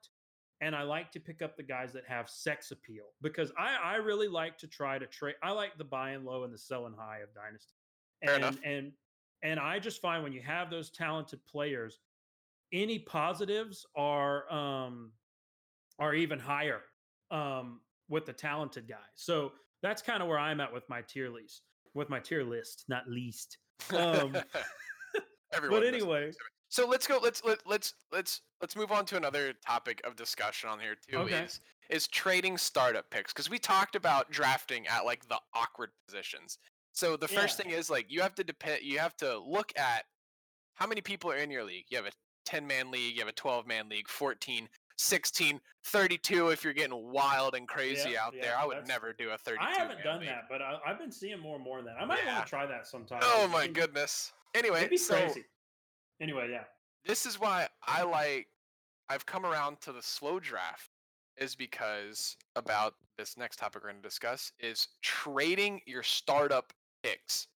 [0.63, 3.97] and i like to pick up the guys that have sex appeal because i i
[3.97, 7.19] really like to try to trade i like the buying low and the selling high
[7.19, 7.75] of dynasty.
[8.23, 8.93] And and
[9.43, 11.99] and i just find when you have those talented players
[12.73, 15.13] any positives are um
[15.99, 16.81] are even higher
[17.31, 21.29] um with the talented guys so that's kind of where i'm at with my tier
[21.29, 21.63] list
[21.95, 23.59] with my tier list not least.
[23.91, 24.33] Um,
[25.71, 26.31] but anyway,
[26.69, 27.19] So let's go.
[27.21, 31.19] Let's let, let's let's let's move on to another topic of discussion on here too.
[31.19, 31.43] Okay.
[31.43, 36.59] Is is trading startup picks because we talked about drafting at like the awkward positions.
[36.93, 37.65] So the first Yeah.
[37.65, 38.83] thing is like you have to depend.
[38.83, 40.05] You have to look at
[40.75, 41.85] how many people are in your league.
[41.91, 42.13] You have a
[42.47, 43.15] 10 man league.
[43.15, 44.09] You have a 12 man league.
[44.09, 48.57] 14, 16, 32 if you're getting wild and crazy Yeah, out yeah, there.
[48.59, 49.63] I would never do a 32.
[49.63, 50.29] I haven't done league.
[50.29, 51.97] that, but I, I've been seeing more and more of that.
[52.01, 53.21] I might want to try that sometime.
[53.23, 54.33] Oh my goodness.
[54.55, 55.45] Anyway, It'd be so crazy.
[56.21, 56.65] Anyway, yeah.
[57.05, 58.47] this is why I like
[59.09, 60.91] I've come around to the slow draft
[61.37, 67.49] is because about this next topic we're going to discuss is trading your startup picks.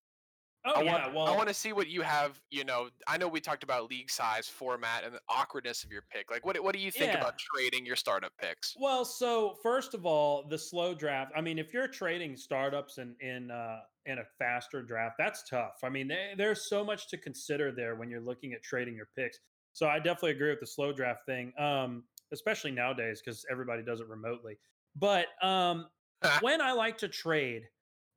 [0.65, 1.07] Oh I yeah.
[1.07, 2.41] want, well, I want to see what you have.
[2.51, 6.03] You know, I know we talked about league size, format, and the awkwardness of your
[6.03, 6.31] pick.
[6.31, 7.21] Like, what what do you think Yeah.
[7.21, 8.79] about trading your startup picks?
[8.79, 11.31] Well, so first of all, the slow draft.
[11.35, 15.79] I mean, if you're trading startups in in uh, in a faster draft, that's tough.
[15.83, 19.07] I mean, there- there's so much to consider there when you're looking at trading your
[19.15, 19.39] picks.
[19.77, 22.01] So I definitely agree with the slow draft thing, um,
[22.33, 24.57] especially nowadays because everybody does it remotely.
[24.95, 25.85] But um,
[26.41, 27.61] when I like to trade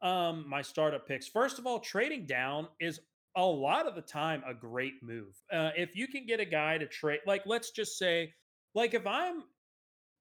[0.00, 3.00] um, my startup picks, first of all, trading down is
[3.36, 5.34] a lot of the time a great move.
[5.52, 8.32] Uh, if you can get a guy to trade, like let's just say,
[8.74, 9.42] like if I'm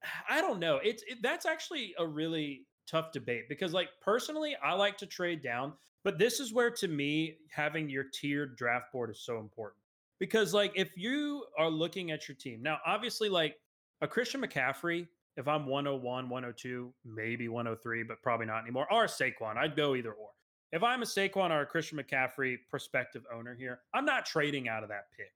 [0.28, 0.78] I don't know.
[0.84, 5.42] It's it, that's actually a really tough debate because, like, personally, I like to trade
[5.42, 5.72] down,
[6.04, 9.79] but this is where, to me, having your tiered draft board is so important
[10.20, 13.56] because, like, if you are looking at your team now, obviously, like
[14.02, 19.08] a Christian McCaffrey, if I'm 101, 102, maybe 103, but probably not anymore, or a
[19.08, 20.28] Saquon, I'd go either or.
[20.72, 24.84] If I'm a Saquon or a Christian McCaffrey prospective owner here, I'm not trading out
[24.84, 25.32] of that pick.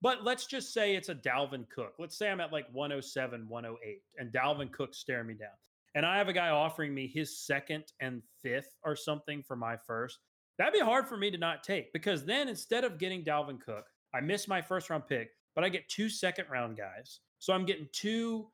[0.00, 1.94] But let's just say it's a Dalvin Cook.
[2.00, 5.50] Let's say I'm at like 107, 108, and Dalvin Cook's staring me down.
[5.94, 9.76] And I have a guy offering me his second and fifth or something for my
[9.76, 10.18] first.
[10.58, 13.84] That'd be hard for me to not take because then instead of getting Dalvin Cook,
[14.14, 17.20] I miss my first round pick, but I get two second round guys.
[17.38, 18.48] So I'm getting two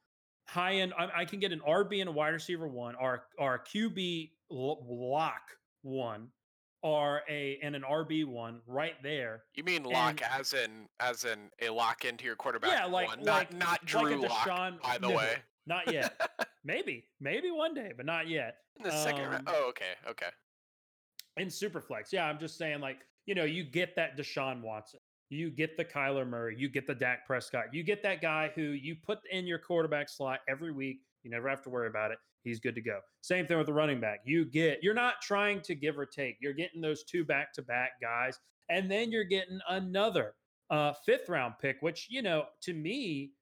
[0.46, 0.94] high end.
[0.98, 4.30] I, I can get an RB and a wide receiver one, or, or a QB
[4.50, 5.42] lock
[5.82, 6.28] one,
[6.82, 9.42] or a and an RB one right there.
[9.54, 12.70] You mean lock And- as in as in a lock into your quarterback?
[12.70, 14.46] Yeah, like- one, like- not not like Drew lock.
[14.46, 16.18] By the no, way, Not yet.
[16.64, 18.56] maybe, maybe one day, but not yet.
[18.78, 19.48] in the second round.
[19.48, 20.28] Um, Oh, okay, okay.
[21.36, 22.10] in Superflex.
[22.12, 25.84] Yeah, I'm just saying, like, you know, you get that Deshaun Watson, you get the
[25.84, 29.46] Kyler Murray, you get the Dak Prescott, you get that guy who you put in
[29.46, 31.00] your quarterback slot every week.
[31.22, 32.18] You never have to worry about it.
[32.44, 33.00] He's good to go.
[33.20, 34.20] Same thing with the running back.
[34.24, 36.36] You get, you're not trying to give or take.
[36.40, 38.38] You're getting those two back to back guys,
[38.68, 40.34] and then you're getting another
[40.70, 43.32] uh, fifth round pick, which, you know, to me,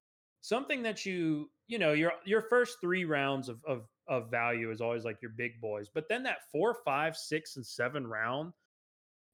[0.40, 4.80] something that you, you know, your your first three rounds of of of value is
[4.80, 8.52] always like your big boys, but then that four, five, six, and seven round,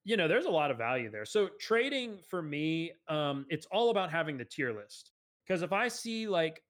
[0.05, 1.25] you know, there's a lot of value there.
[1.25, 5.13] So trading for me, um, it's all about having the tier list.
[5.47, 6.63] Because if I see like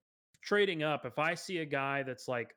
[0.43, 2.55] trading up, if I see a guy that's like,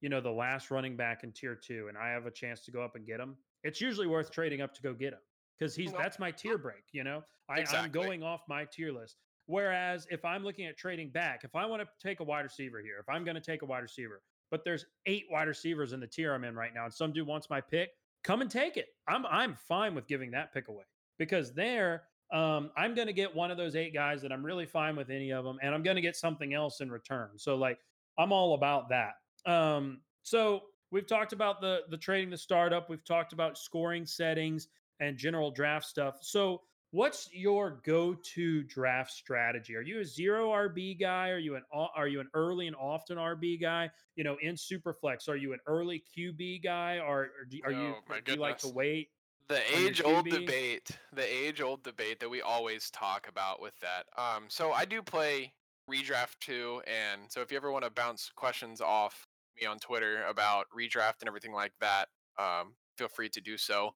[0.00, 2.70] you know, the last running back in tier two, and I have a chance to
[2.70, 5.20] go up and get him, it's usually worth trading up to go get him
[5.58, 6.84] because he's Well, that's my tier break.
[6.92, 9.16] You know, I, I'm going off my tier list.
[9.46, 12.80] Whereas if I'm looking at trading back, if I want to take a wide receiver
[12.82, 16.00] here, if I'm going to take a wide receiver, but there's eight wide receivers in
[16.00, 17.90] the tier I'm in right now, and some dude wants my pick,
[18.24, 18.88] come and take it.
[19.06, 20.84] I'm I'm fine with giving that pick away
[21.18, 24.66] because there um, I'm going to get one of those eight guys that I'm really
[24.66, 27.30] fine with any of them, and I'm going to get something else in return.
[27.36, 27.78] So like
[28.18, 29.14] I'm all about that.
[29.50, 32.90] Um, so we've talked about the the trading the startup.
[32.90, 34.68] We've talked about scoring settings
[35.00, 36.18] and general draft stuff.
[36.20, 39.76] So what's your go-to draft strategy?
[39.76, 41.30] Are you a zero RB guy?
[41.30, 43.90] Are you an are you an early and often RB guy?
[44.16, 47.94] You know, in Superflex, are you an early QB guy, or, or do, are you
[47.96, 49.08] Oh, my do you like to wait?
[49.48, 54.04] The age old debate, the age old debate that we always talk about with that.
[54.18, 55.54] Um, so I do play
[55.90, 59.26] redraft too, and so if you ever want to bounce questions off
[59.58, 63.94] me on Twitter about redraft and everything like that, um, feel free to do so.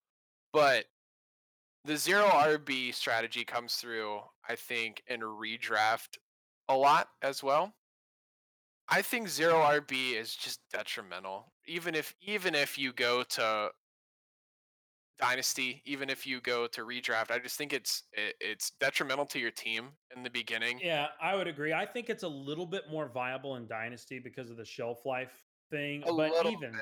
[0.54, 0.86] But
[1.84, 6.18] the zero RB strategy comes through, I think, in redraft
[6.68, 7.72] a lot as well.
[8.88, 11.52] I think zero RB is just detrimental.
[11.66, 13.70] Even if even if you go to
[15.18, 19.38] dynasty, even if you go to redraft, I just think it's it, it's detrimental to
[19.38, 20.80] your team in the beginning.
[20.82, 21.72] Yeah, I would agree.
[21.72, 25.44] I think it's a little bit more viable in dynasty because of the shelf life
[25.70, 26.02] thing.
[26.06, 26.72] A but even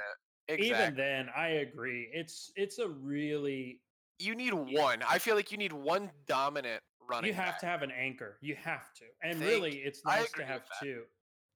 [0.48, 0.60] bit.
[0.60, 2.08] even then, I agree.
[2.12, 3.80] It's it's a really
[4.20, 5.02] You need one.
[5.08, 7.28] I feel like you need one dominant running.
[7.28, 7.60] you have back.
[7.60, 8.36] to have an anchor.
[8.40, 9.04] You have to.
[9.22, 11.02] And really, it's nice to have two.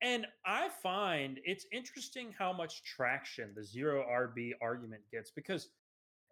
[0.03, 5.69] And I find it's interesting how much traction the zero RB argument gets because,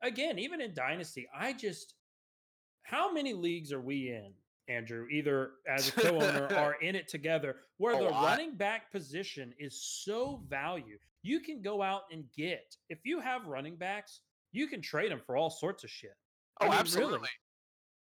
[0.03, 1.95] again, even in Dynasty, I just,
[2.83, 4.33] how many leagues are we in,
[4.69, 8.25] Andrew, either as a co owner or in it together, where A the lot.
[8.25, 11.01] running back position is so valued?
[11.23, 15.21] You can go out and get, if you have running backs, you can trade them
[15.25, 16.15] for all sorts of shit.
[16.63, 16.81] Oh, I Oh, mean, really.
[16.81, 17.29] absolutely.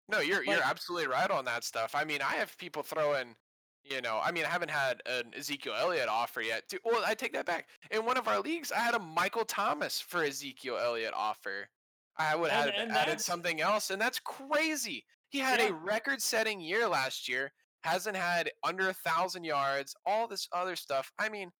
[0.09, 1.95] No, you're you're absolutely right on that stuff.
[1.95, 3.37] I mean, I have people throwing,
[3.85, 6.65] you know, I mean, I haven't had an Ezekiel Elliott offer yet.
[6.69, 7.69] Dude, well, I take that back.
[7.91, 11.69] In one of our leagues, I had a Michael Thomas for Ezekiel Elliott offer.
[12.17, 15.07] I would have and added something else, and that's crazy.
[15.31, 15.69] He had Yeah.
[15.69, 17.55] a record-setting year last year.
[17.85, 19.97] Hasn't had under a thousand yards.
[20.05, 21.11] All this other stuff.
[21.19, 21.51] I mean,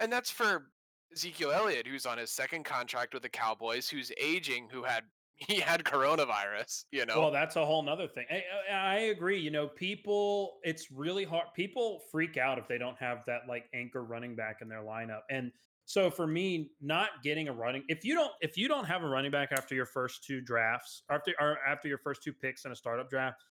[0.00, 0.72] and that's for
[1.12, 5.04] Ezekiel Elliott, who's on his second contract with the Cowboys, who's aging, who had
[5.48, 6.84] he had coronavirus.
[6.90, 7.20] You know.
[7.20, 8.26] Well, that's a whole nother thing.
[8.30, 9.38] I, I agree.
[9.38, 11.46] You know, people, it's really hard.
[11.54, 15.20] People freak out if they don't have that like anchor running back in their lineup.
[15.30, 15.52] And
[15.84, 19.08] so for me, not getting a running, if you don't, if you don't have a
[19.08, 22.72] running back after your first two drafts, after or after your first two picks in
[22.72, 23.42] a startup draft,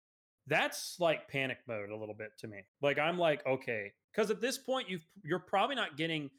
[0.47, 2.59] that's like panic mode a little bit to me.
[2.81, 6.29] Like I'm like, okay, because at this point, you've you're probably not getting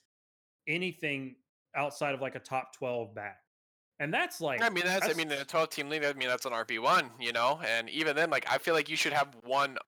[0.67, 1.37] anything
[1.77, 3.39] outside of like a top twelve back,
[4.03, 6.45] and that's like I mean, that's, I mean, a 12 team league, I mean, that's
[6.45, 7.61] an RB1, you know?
[7.65, 9.79] And even then, like, I feel like you should have one,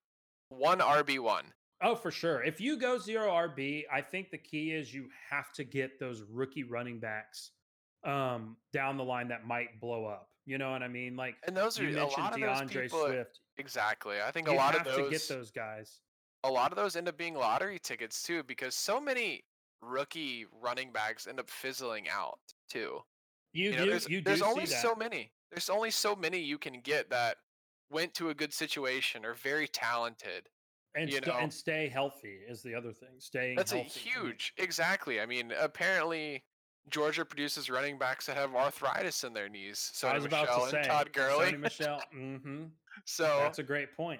[0.47, 1.41] one RB1.
[1.81, 2.41] Oh, for sure.
[2.41, 6.23] If you go zero RB, I think the key is you have to get those
[6.31, 7.51] rookie running backs
[8.05, 10.29] um, down the line that might blow up.
[10.45, 11.17] You know what I mean?
[11.17, 13.05] Like And those are you a mentioned lot of those D'Andre people.
[13.07, 13.39] Swift.
[13.57, 14.21] Exactly.
[14.25, 15.99] I think You a lot have of to get those guys.
[16.45, 19.43] a lot of those end up being lottery tickets too, because so many
[19.81, 23.01] rookie running backs end up fizzling out too.
[23.55, 23.89] You, You know, do.
[23.91, 25.31] there's, you there's only so many.
[25.49, 27.37] There's only so many you can get that
[27.89, 30.49] went to a good situation or very talented.
[30.95, 31.37] and, you st- know.
[31.39, 33.09] and stay healthy is the other thing.
[33.19, 34.09] Staying healthy That's a healthy.
[34.09, 35.21] I huge, exactly.
[35.21, 36.43] I mean, apparently
[36.89, 39.79] Georgia produces running backs that have arthritis in their knees.
[39.93, 41.51] So I was about Michel to say and Todd Gurley.
[41.53, 42.01] Sony Michel.
[42.11, 42.63] hmm
[43.05, 44.19] so That's a great point.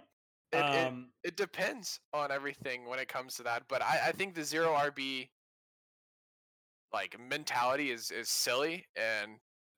[0.54, 3.64] it, it, Um, it depends on everything when it comes to that.
[3.68, 5.30] But I, I think the zero RB
[6.94, 9.32] like mentality is is silly and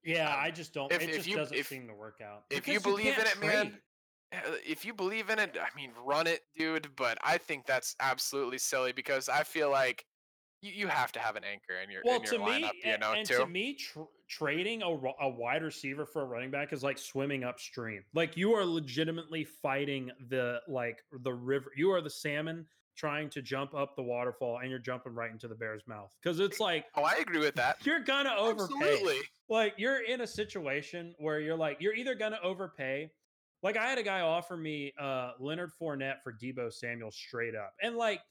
[0.04, 0.92] yeah, um, I just don't.
[0.92, 2.44] if- it just you- doesn't if- seem to work out.
[2.50, 3.70] if you believe in it, man,
[4.32, 4.44] trade.
[4.46, 6.96] uh, if you believe in it, I mean, run it, dude.
[6.96, 10.06] But I think that's absolutely silly because I feel like
[10.62, 12.82] you, you have to have an anchor in your Well, in your to lineup, me,
[12.86, 13.38] you know, and too.
[13.38, 17.44] to me, tr- trading a, a wide receiver for a running back is like swimming
[17.44, 18.04] upstream.
[18.14, 21.72] Like you are legitimately fighting the like the river.
[21.76, 22.66] You are the salmon
[22.98, 26.40] trying to jump up the waterfall, and you're jumping right into the bear's mouth because
[26.40, 27.86] it's like oh, I agree with that.
[27.86, 28.74] you're gonna overpay.
[28.76, 29.20] Absolutely.
[29.50, 33.12] Like you're in a situation where you're like you're either gonna overpay.
[33.64, 37.74] Like I had a guy offer me uh Leonard Fournette for Deebo Samuel straight up,
[37.82, 38.22] and like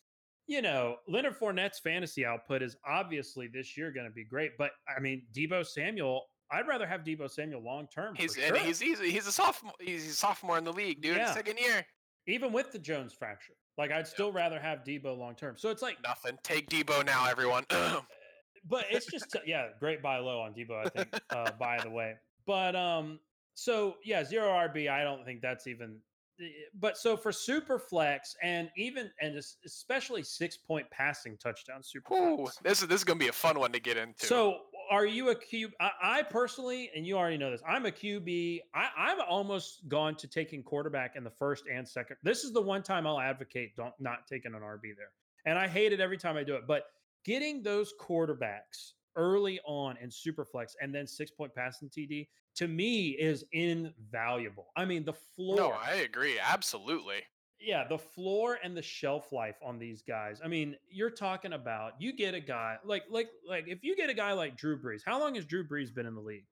[0.46, 5.00] you know Leonard Fournette's fantasy output is obviously this year to be great, but I
[5.00, 8.14] mean Deebo Samuel, I'd rather have Deebo Samuel long term.
[8.14, 8.56] He's sure.
[8.56, 9.74] he's he's he's a sophomore.
[9.80, 11.16] He's a sophomore in the league, dude.
[11.16, 11.32] Yeah.
[11.34, 11.86] Second year.
[12.26, 13.54] even with the Jones fracture.
[13.78, 15.54] Like I'd still rather have Deebo long term.
[15.58, 16.38] So it's like Nothing.
[16.42, 17.64] Take Deebo now, everyone.
[17.70, 21.08] but it's just t- yeah, great buy low on Deebo, I think.
[21.30, 22.14] Uh, by the way,
[22.46, 23.18] but um,
[23.54, 24.90] so yeah, zero RB.
[24.90, 25.98] I don't think that's even.
[26.40, 29.36] eh, But so for super flex and even and
[29.66, 32.58] especially six point passing touchdown super Ooh, flex.
[32.62, 34.26] this is this is gonna be a fun one to get into.
[34.26, 34.58] So
[34.90, 35.70] are you a Q?
[35.80, 38.60] I, I personally, and you already know this, I'm a QB.
[38.74, 42.16] I, I'm almost gone to taking quarterback in the first and second.
[42.22, 45.10] This is the one time I'll advocate don't not taking an RB there,
[45.44, 46.66] and I hate it every time I do it.
[46.66, 46.84] But
[47.24, 53.10] getting those quarterbacks early on in Superflex and then six point passing TD to me
[53.10, 54.68] is invaluable.
[54.76, 55.56] I mean, the floor.
[55.56, 56.38] no, I agree.
[56.38, 57.22] Absolutely.
[57.60, 60.40] Yeah, the floor and the shelf life on these guys.
[60.44, 64.10] I mean, you're talking about you get a guy like like like if you get
[64.10, 65.00] a guy like Drew Brees.
[65.04, 66.44] How long has Drew Brees been in the league?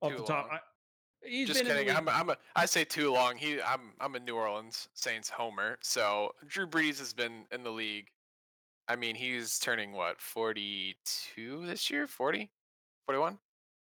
[0.00, 0.58] Off Too the top, long.
[1.22, 1.96] He's Just been in the kidding.
[1.96, 3.36] I'm a, I'm a I say too long.
[3.36, 5.78] He I'm I'm a New Orleans Saints homer.
[5.82, 8.06] So Drew Brees has been in the league.
[8.88, 12.06] I mean, he's turning what 42 this year?
[12.06, 12.50] 40?
[13.04, 13.38] 41?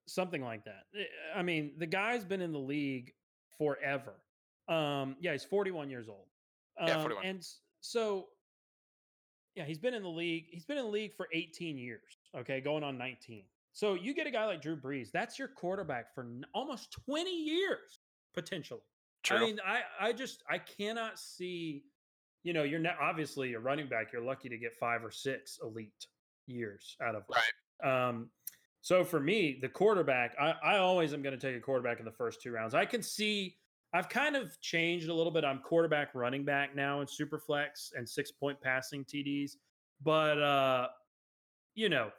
[0.07, 0.85] something like that.
[0.97, 1.05] Eh,
[1.35, 3.13] I mean, the guy's been in the league
[3.59, 4.15] forever.
[4.69, 6.27] Um, yeah, he's 41 years old.
[6.81, 7.24] Um, Yeah, 41.
[7.27, 7.47] And
[7.81, 8.27] so,
[9.55, 10.47] yeah, he's been in the league.
[10.51, 12.18] He's been in the league for 18 years.
[12.37, 13.45] Okay, going on 19.
[13.72, 15.11] So you get a guy like Drew Brees.
[15.12, 18.01] That's your quarterback for n- almost 20 years
[18.35, 18.81] potentially.
[19.22, 19.37] True.
[19.37, 21.83] I mean, I I just I cannot see.
[22.43, 24.12] You know, you're not obviously a running back.
[24.12, 26.07] You're lucky to get five or six elite
[26.47, 27.37] years out of it.
[27.85, 28.09] right.
[28.09, 28.31] Um,
[28.83, 32.05] so for me, the quarterback, I, I always am going to take a quarterback in
[32.05, 32.72] the first two rounds.
[32.72, 33.57] I can see
[33.95, 35.45] I've kind of changed a little bit.
[35.45, 39.53] I'm quarterback running back now in super flex and six point passing TDs.
[40.03, 40.89] But uh,
[41.74, 42.11] you know,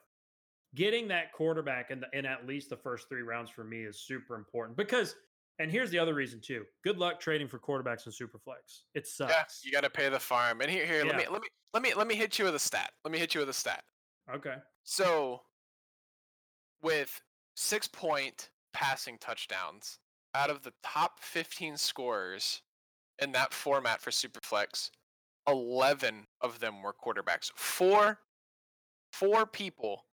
[0.76, 4.00] getting that quarterback in the in at least the first three rounds for me is
[4.00, 5.16] super important because
[5.60, 6.64] and here's the other reason too.
[6.84, 8.84] Good luck trading for quarterbacks in super flex.
[8.94, 9.32] It sucks.
[9.34, 10.62] Yeah, you got to pay the farm.
[10.62, 12.60] And here here let me let me let me let me hit you with a
[12.60, 12.92] stat.
[13.04, 13.84] Let me hit you with a stat.
[14.34, 14.56] okay.
[14.84, 15.42] So,
[16.82, 17.22] with
[17.56, 20.00] six point passing touchdowns,
[20.38, 22.62] out of the top 15 scorers
[23.20, 24.92] in that format for Superflex,
[25.48, 27.52] 11 of them were quarterbacks.
[27.56, 28.20] Four,
[29.12, 30.06] four people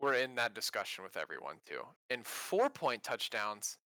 [0.00, 1.82] were in that discussion with everyone too.
[2.08, 3.76] In four point touchdowns,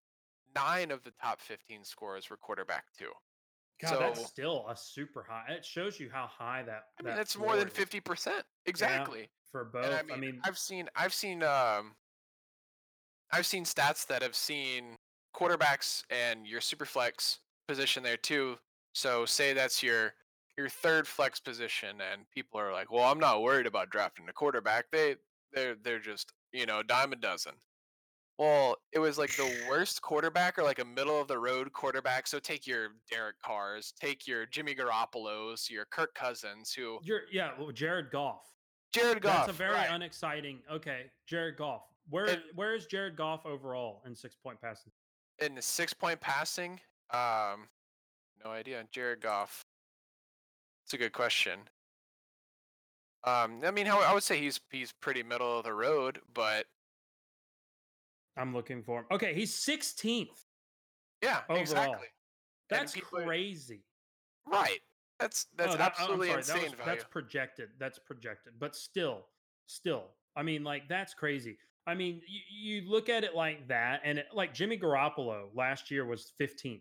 [0.54, 3.10] nine of the top 15 scorers were quarterback too.
[3.82, 5.52] God, that's still a super high.
[5.52, 6.84] It shows you how high that.
[7.00, 8.30] I mean, that that's more than 50%.
[8.66, 9.28] Exactly.
[9.50, 10.04] for both.
[10.08, 11.96] I mean, I've seen I've seen um
[13.34, 14.94] I've seen stats that have seen
[15.34, 18.56] quarterbacks and your super flex position there too.
[18.92, 20.14] So say that's your
[20.56, 24.32] your third flex position and people are like, "Well, I'm not worried about drafting a
[24.32, 24.84] quarterback.
[24.92, 25.16] They
[25.52, 27.54] they're they're just, you know, dime a dozen."
[28.38, 32.28] Well, it was like the worst quarterback or like a middle of the road quarterback.
[32.28, 37.50] So take your Derek Carrs, take your Jimmy Garoppolo's, your Kirk Cousins, who you're yeah,
[37.58, 38.44] well, Jared Goff.
[38.92, 39.46] Jared Goff.
[39.46, 39.90] That's a very right.
[39.90, 40.60] unexciting.
[40.70, 41.82] Okay, Jared Goff.
[42.08, 44.92] Where And- where is Jared Goff overall in six point passing?
[45.40, 46.80] in the six point passing,
[47.10, 47.68] um,
[48.44, 48.84] no idea.
[48.90, 49.64] Jared Goff.
[50.84, 51.68] It's a good question.
[53.24, 56.66] Um, I mean, how I would say he's he's pretty middle of the road, but
[58.36, 59.06] I'm looking for him.
[59.10, 60.44] Okay, he's 16th.
[61.22, 61.60] yeah, Overall.
[61.60, 62.08] exactly.
[62.68, 63.82] That's people crazy.
[64.46, 64.80] Right.
[65.18, 66.84] That's that's Oh, that- absolutely sorry, that insane was- value.
[66.92, 67.70] That's projected.
[67.78, 68.58] That's projected.
[68.58, 69.30] But still,
[69.66, 71.58] still, I mean, like that's crazy.
[71.86, 75.90] I mean, you, you look at it like that, and it, like Jimmy Garoppolo last
[75.90, 76.80] year was 15th.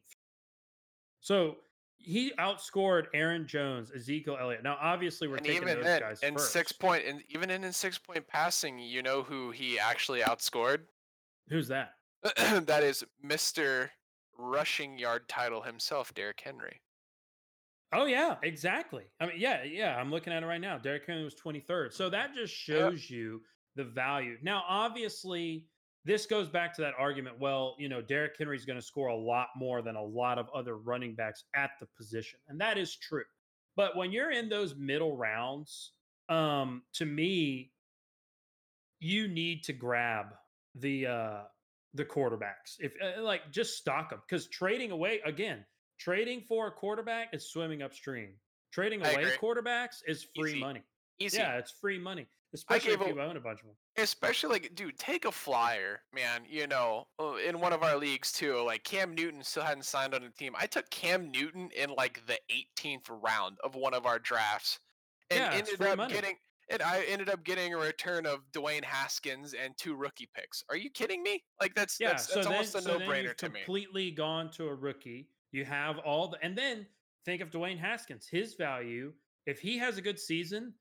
[1.20, 1.58] So
[1.98, 4.64] he outscored Aaron Jones, Ezekiel Elliott.
[4.64, 6.52] Now, obviously, we're and taking even those then, guys in first.
[6.52, 10.80] six point, and even in, in six point passing, you know who he actually outscored?
[11.50, 11.94] Who's that?
[12.66, 13.92] that is Mister
[14.38, 16.82] rushing yard title himself, Derrick Henry.
[17.94, 19.04] Oh yeah, exactly.
[19.20, 19.96] I mean, yeah, yeah.
[19.96, 20.78] I'm looking at it right now.
[20.78, 21.94] Derrick Henry was 23rd.
[21.94, 23.42] So that just shows you
[23.76, 24.38] the value.
[24.42, 25.68] Now, obviously,
[26.06, 27.40] this goes back to that argument.
[27.40, 30.48] Well, you know, Derrick Henry's going to score a lot more than a lot of
[30.54, 33.24] other running backs at the position, and that is true.
[33.76, 35.94] But when you're in those middle rounds,
[36.30, 37.72] um, to me,
[39.00, 40.28] you need to grab
[40.76, 41.42] the uh
[41.94, 42.78] the quarterbacks.
[42.80, 45.66] If uh, like just stock them because trading away again,
[46.00, 48.30] trading for a quarterback is swimming upstream.
[48.72, 50.60] Trading away quarterbacks is free Easy.
[50.60, 50.82] money.
[51.20, 51.38] Easy.
[51.38, 53.76] Yeah, it's free money, especially gave if a- you own a bunch of them.
[53.98, 58.32] especially like dude take a flyer man you know uh, in one of our leagues
[58.32, 61.90] too like cam newton still hadn't signed on a team i took cam newton in
[61.92, 64.80] like the 18th round of one of our drafts
[65.30, 66.14] and Yeah, ended up money.
[66.14, 66.38] getting
[66.70, 70.78] and i ended up getting a return of dwayne haskins and two rookie picks are
[70.78, 73.38] you kidding me like that's Yeah, that's, so that's then, almost a so no-brainer you've
[73.38, 75.30] to me completely gone to a rookie.
[75.52, 76.88] You have all the, and then
[77.26, 78.28] think of Dwayne Haskins.
[78.28, 79.14] His value,
[79.46, 80.74] if he has a good season,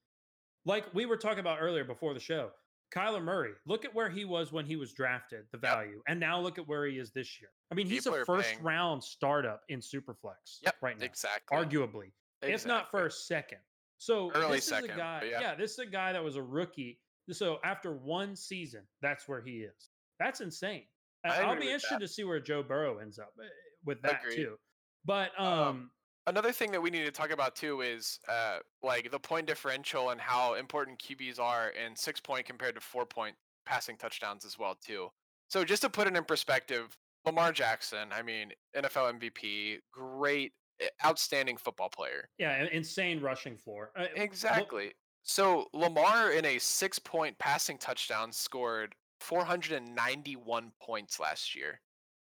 [0.65, 2.51] like we were talking about earlier before the show,
[2.95, 3.53] Kyler Murray.
[3.67, 5.61] Look at where he was when he was drafted, the Yep.
[5.63, 7.51] value, and now look at where he is this year.
[7.71, 11.57] I mean, he's People a first paying- round startup in Superflex yep right now, exactly
[11.57, 13.01] arguably, if not Exactly.
[13.01, 13.59] first, second.
[13.99, 15.23] So Early this second, is a guy.
[15.31, 15.41] yeah.
[15.41, 17.01] yeah, this is a guy that was a rookie.
[17.31, 19.91] So after one season, that's where he is.
[20.19, 20.87] That's insane.
[21.25, 23.47] I'll be interested to see where Joe Burrow ends up eh,
[23.85, 24.37] with that Agreed.
[24.37, 24.59] too.
[25.05, 25.91] But Um, um,
[26.27, 30.11] another thing that we need to talk about too is uh, like the point differential
[30.11, 33.35] and how important QBs are in six point compared to four point
[33.67, 35.09] passing touchdowns as well too.
[35.49, 40.89] So just to put it in perspective, Lamar Jackson, I mean NFL MVP, great, eh,
[41.05, 42.29] outstanding football player.
[42.39, 43.91] yeah, insane rushing floor.
[43.97, 44.93] Uh, Exactly.
[45.25, 51.81] So Lamar in a six point passing touchdown scored 491 points last year.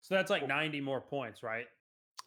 [0.02, 1.66] So that's like 90 more points, right?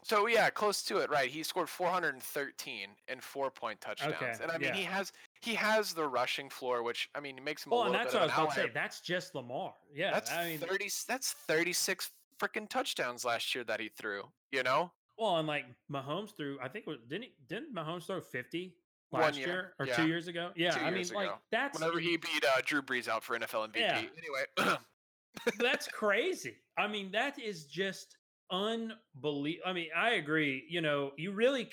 [0.03, 1.29] So yeah, close to it, right?
[1.29, 4.75] He scored 413 and four point touchdowns, Okay, and I mean yeah.
[4.75, 7.95] he has he has the rushing floor, which I mean makes him Well, a and
[7.95, 8.71] that's bit what I was about to say.
[8.73, 9.73] That's just Lamar.
[9.93, 10.11] Yeah.
[10.11, 10.89] That's I mean, 30.
[11.07, 14.23] That's 36 freaking touchdowns last year that he threw.
[14.51, 18.05] You know, well, and like Mahomes threw, I think it was didn't he, didn't Mahomes
[18.05, 18.73] throw 50
[19.11, 19.95] last year, year or yeah.
[19.95, 20.51] two years ago?
[20.55, 20.71] Yeah.
[20.71, 23.73] Two I mean, years like that's whenever he beat uh, Drew Brees out for NFL
[23.73, 23.79] MVP.
[23.79, 24.01] Yeah.
[24.17, 24.77] Anyway,
[25.59, 26.55] that's crazy.
[26.77, 28.15] I mean, that is just
[28.51, 29.63] unbelievable.
[29.69, 30.65] I mean, I agree.
[30.69, 31.69] You know, you really,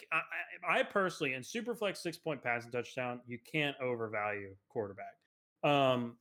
[0.69, 5.15] I personally, in Superflex six point passing touchdown, you can't overvalue quarterback.
[5.65, 6.17] Um,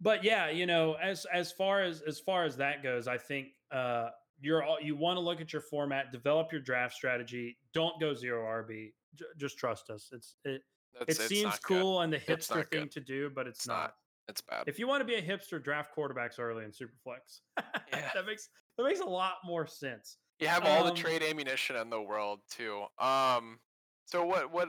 [0.00, 3.48] but yeah, you know, as as far as as far as that goes, I think
[3.72, 4.10] uh,
[4.40, 7.58] you're all you want to look at your format, develop your draft strategy.
[7.74, 8.92] Don't go zero RB.
[9.16, 10.08] J- just trust us.
[10.12, 10.50] It's it.
[10.50, 10.62] It
[11.00, 11.80] That's- it's seems not good.
[11.82, 12.90] cool and the hipster thing good.
[12.92, 13.74] to do, but it's, It's not.
[13.80, 13.94] not.
[14.28, 14.64] It's bad.
[14.66, 17.40] If you want to be a hipster, draft quarterbacks early in Superflex.
[17.92, 18.10] Yeah.
[18.14, 20.18] that makes that makes a lot more sense.
[20.40, 22.84] You have all the Um, trade ammunition in the world too.
[22.98, 23.58] Um,
[24.04, 24.68] so what what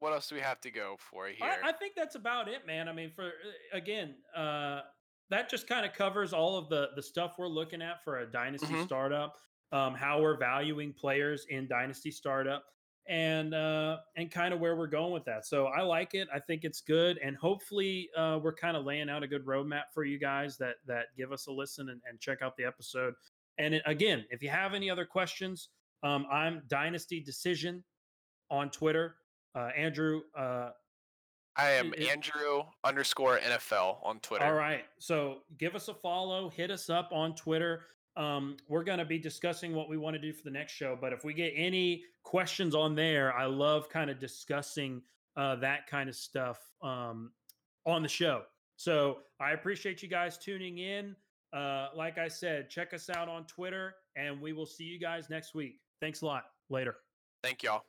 [0.00, 1.36] what else do we have to go for here?
[1.64, 2.88] I, I think that's about it, man.
[2.88, 3.30] I mean, for uh,
[3.76, 4.82] again, uh,
[5.30, 8.30] that just kind of covers all of the the stuff we're looking at for a
[8.30, 8.84] dynasty Mhm.
[8.84, 9.36] startup.
[9.70, 12.64] Um, how we're valuing players in dynasty startup,
[13.08, 15.46] and uh, and kind of where we're going with that.
[15.46, 16.28] So I like it.
[16.32, 19.84] I think it's good, and hopefully uh, we're kind of laying out a good roadmap
[19.92, 23.14] for you guys that that give us a listen and, and check out the episode.
[23.58, 25.70] And it, again, if you have any other questions,
[26.02, 27.82] um, I'm Dynasty Decision
[28.50, 29.16] on Twitter.
[29.54, 30.70] Uh, Andrew, uh,
[31.56, 34.44] I am it- it- Andrew underscore NFL on Twitter.
[34.44, 34.84] All right.
[34.98, 37.86] So give us a follow, hit us up on Twitter.
[38.18, 40.98] Um, we're going to be discussing what we want to do for the next show.
[41.00, 45.00] But if we get any questions on there, I love kind of discussing
[45.36, 47.30] uh, that kind of stuff um,
[47.86, 48.42] on the show.
[48.76, 51.14] So I appreciate you guys tuning in.
[51.52, 55.30] Uh, like I said, check us out on Twitter, and we will see you guys
[55.30, 55.78] next week.
[56.00, 56.44] Thanks a lot.
[56.68, 56.96] Later.
[57.42, 57.84] Thank y'all.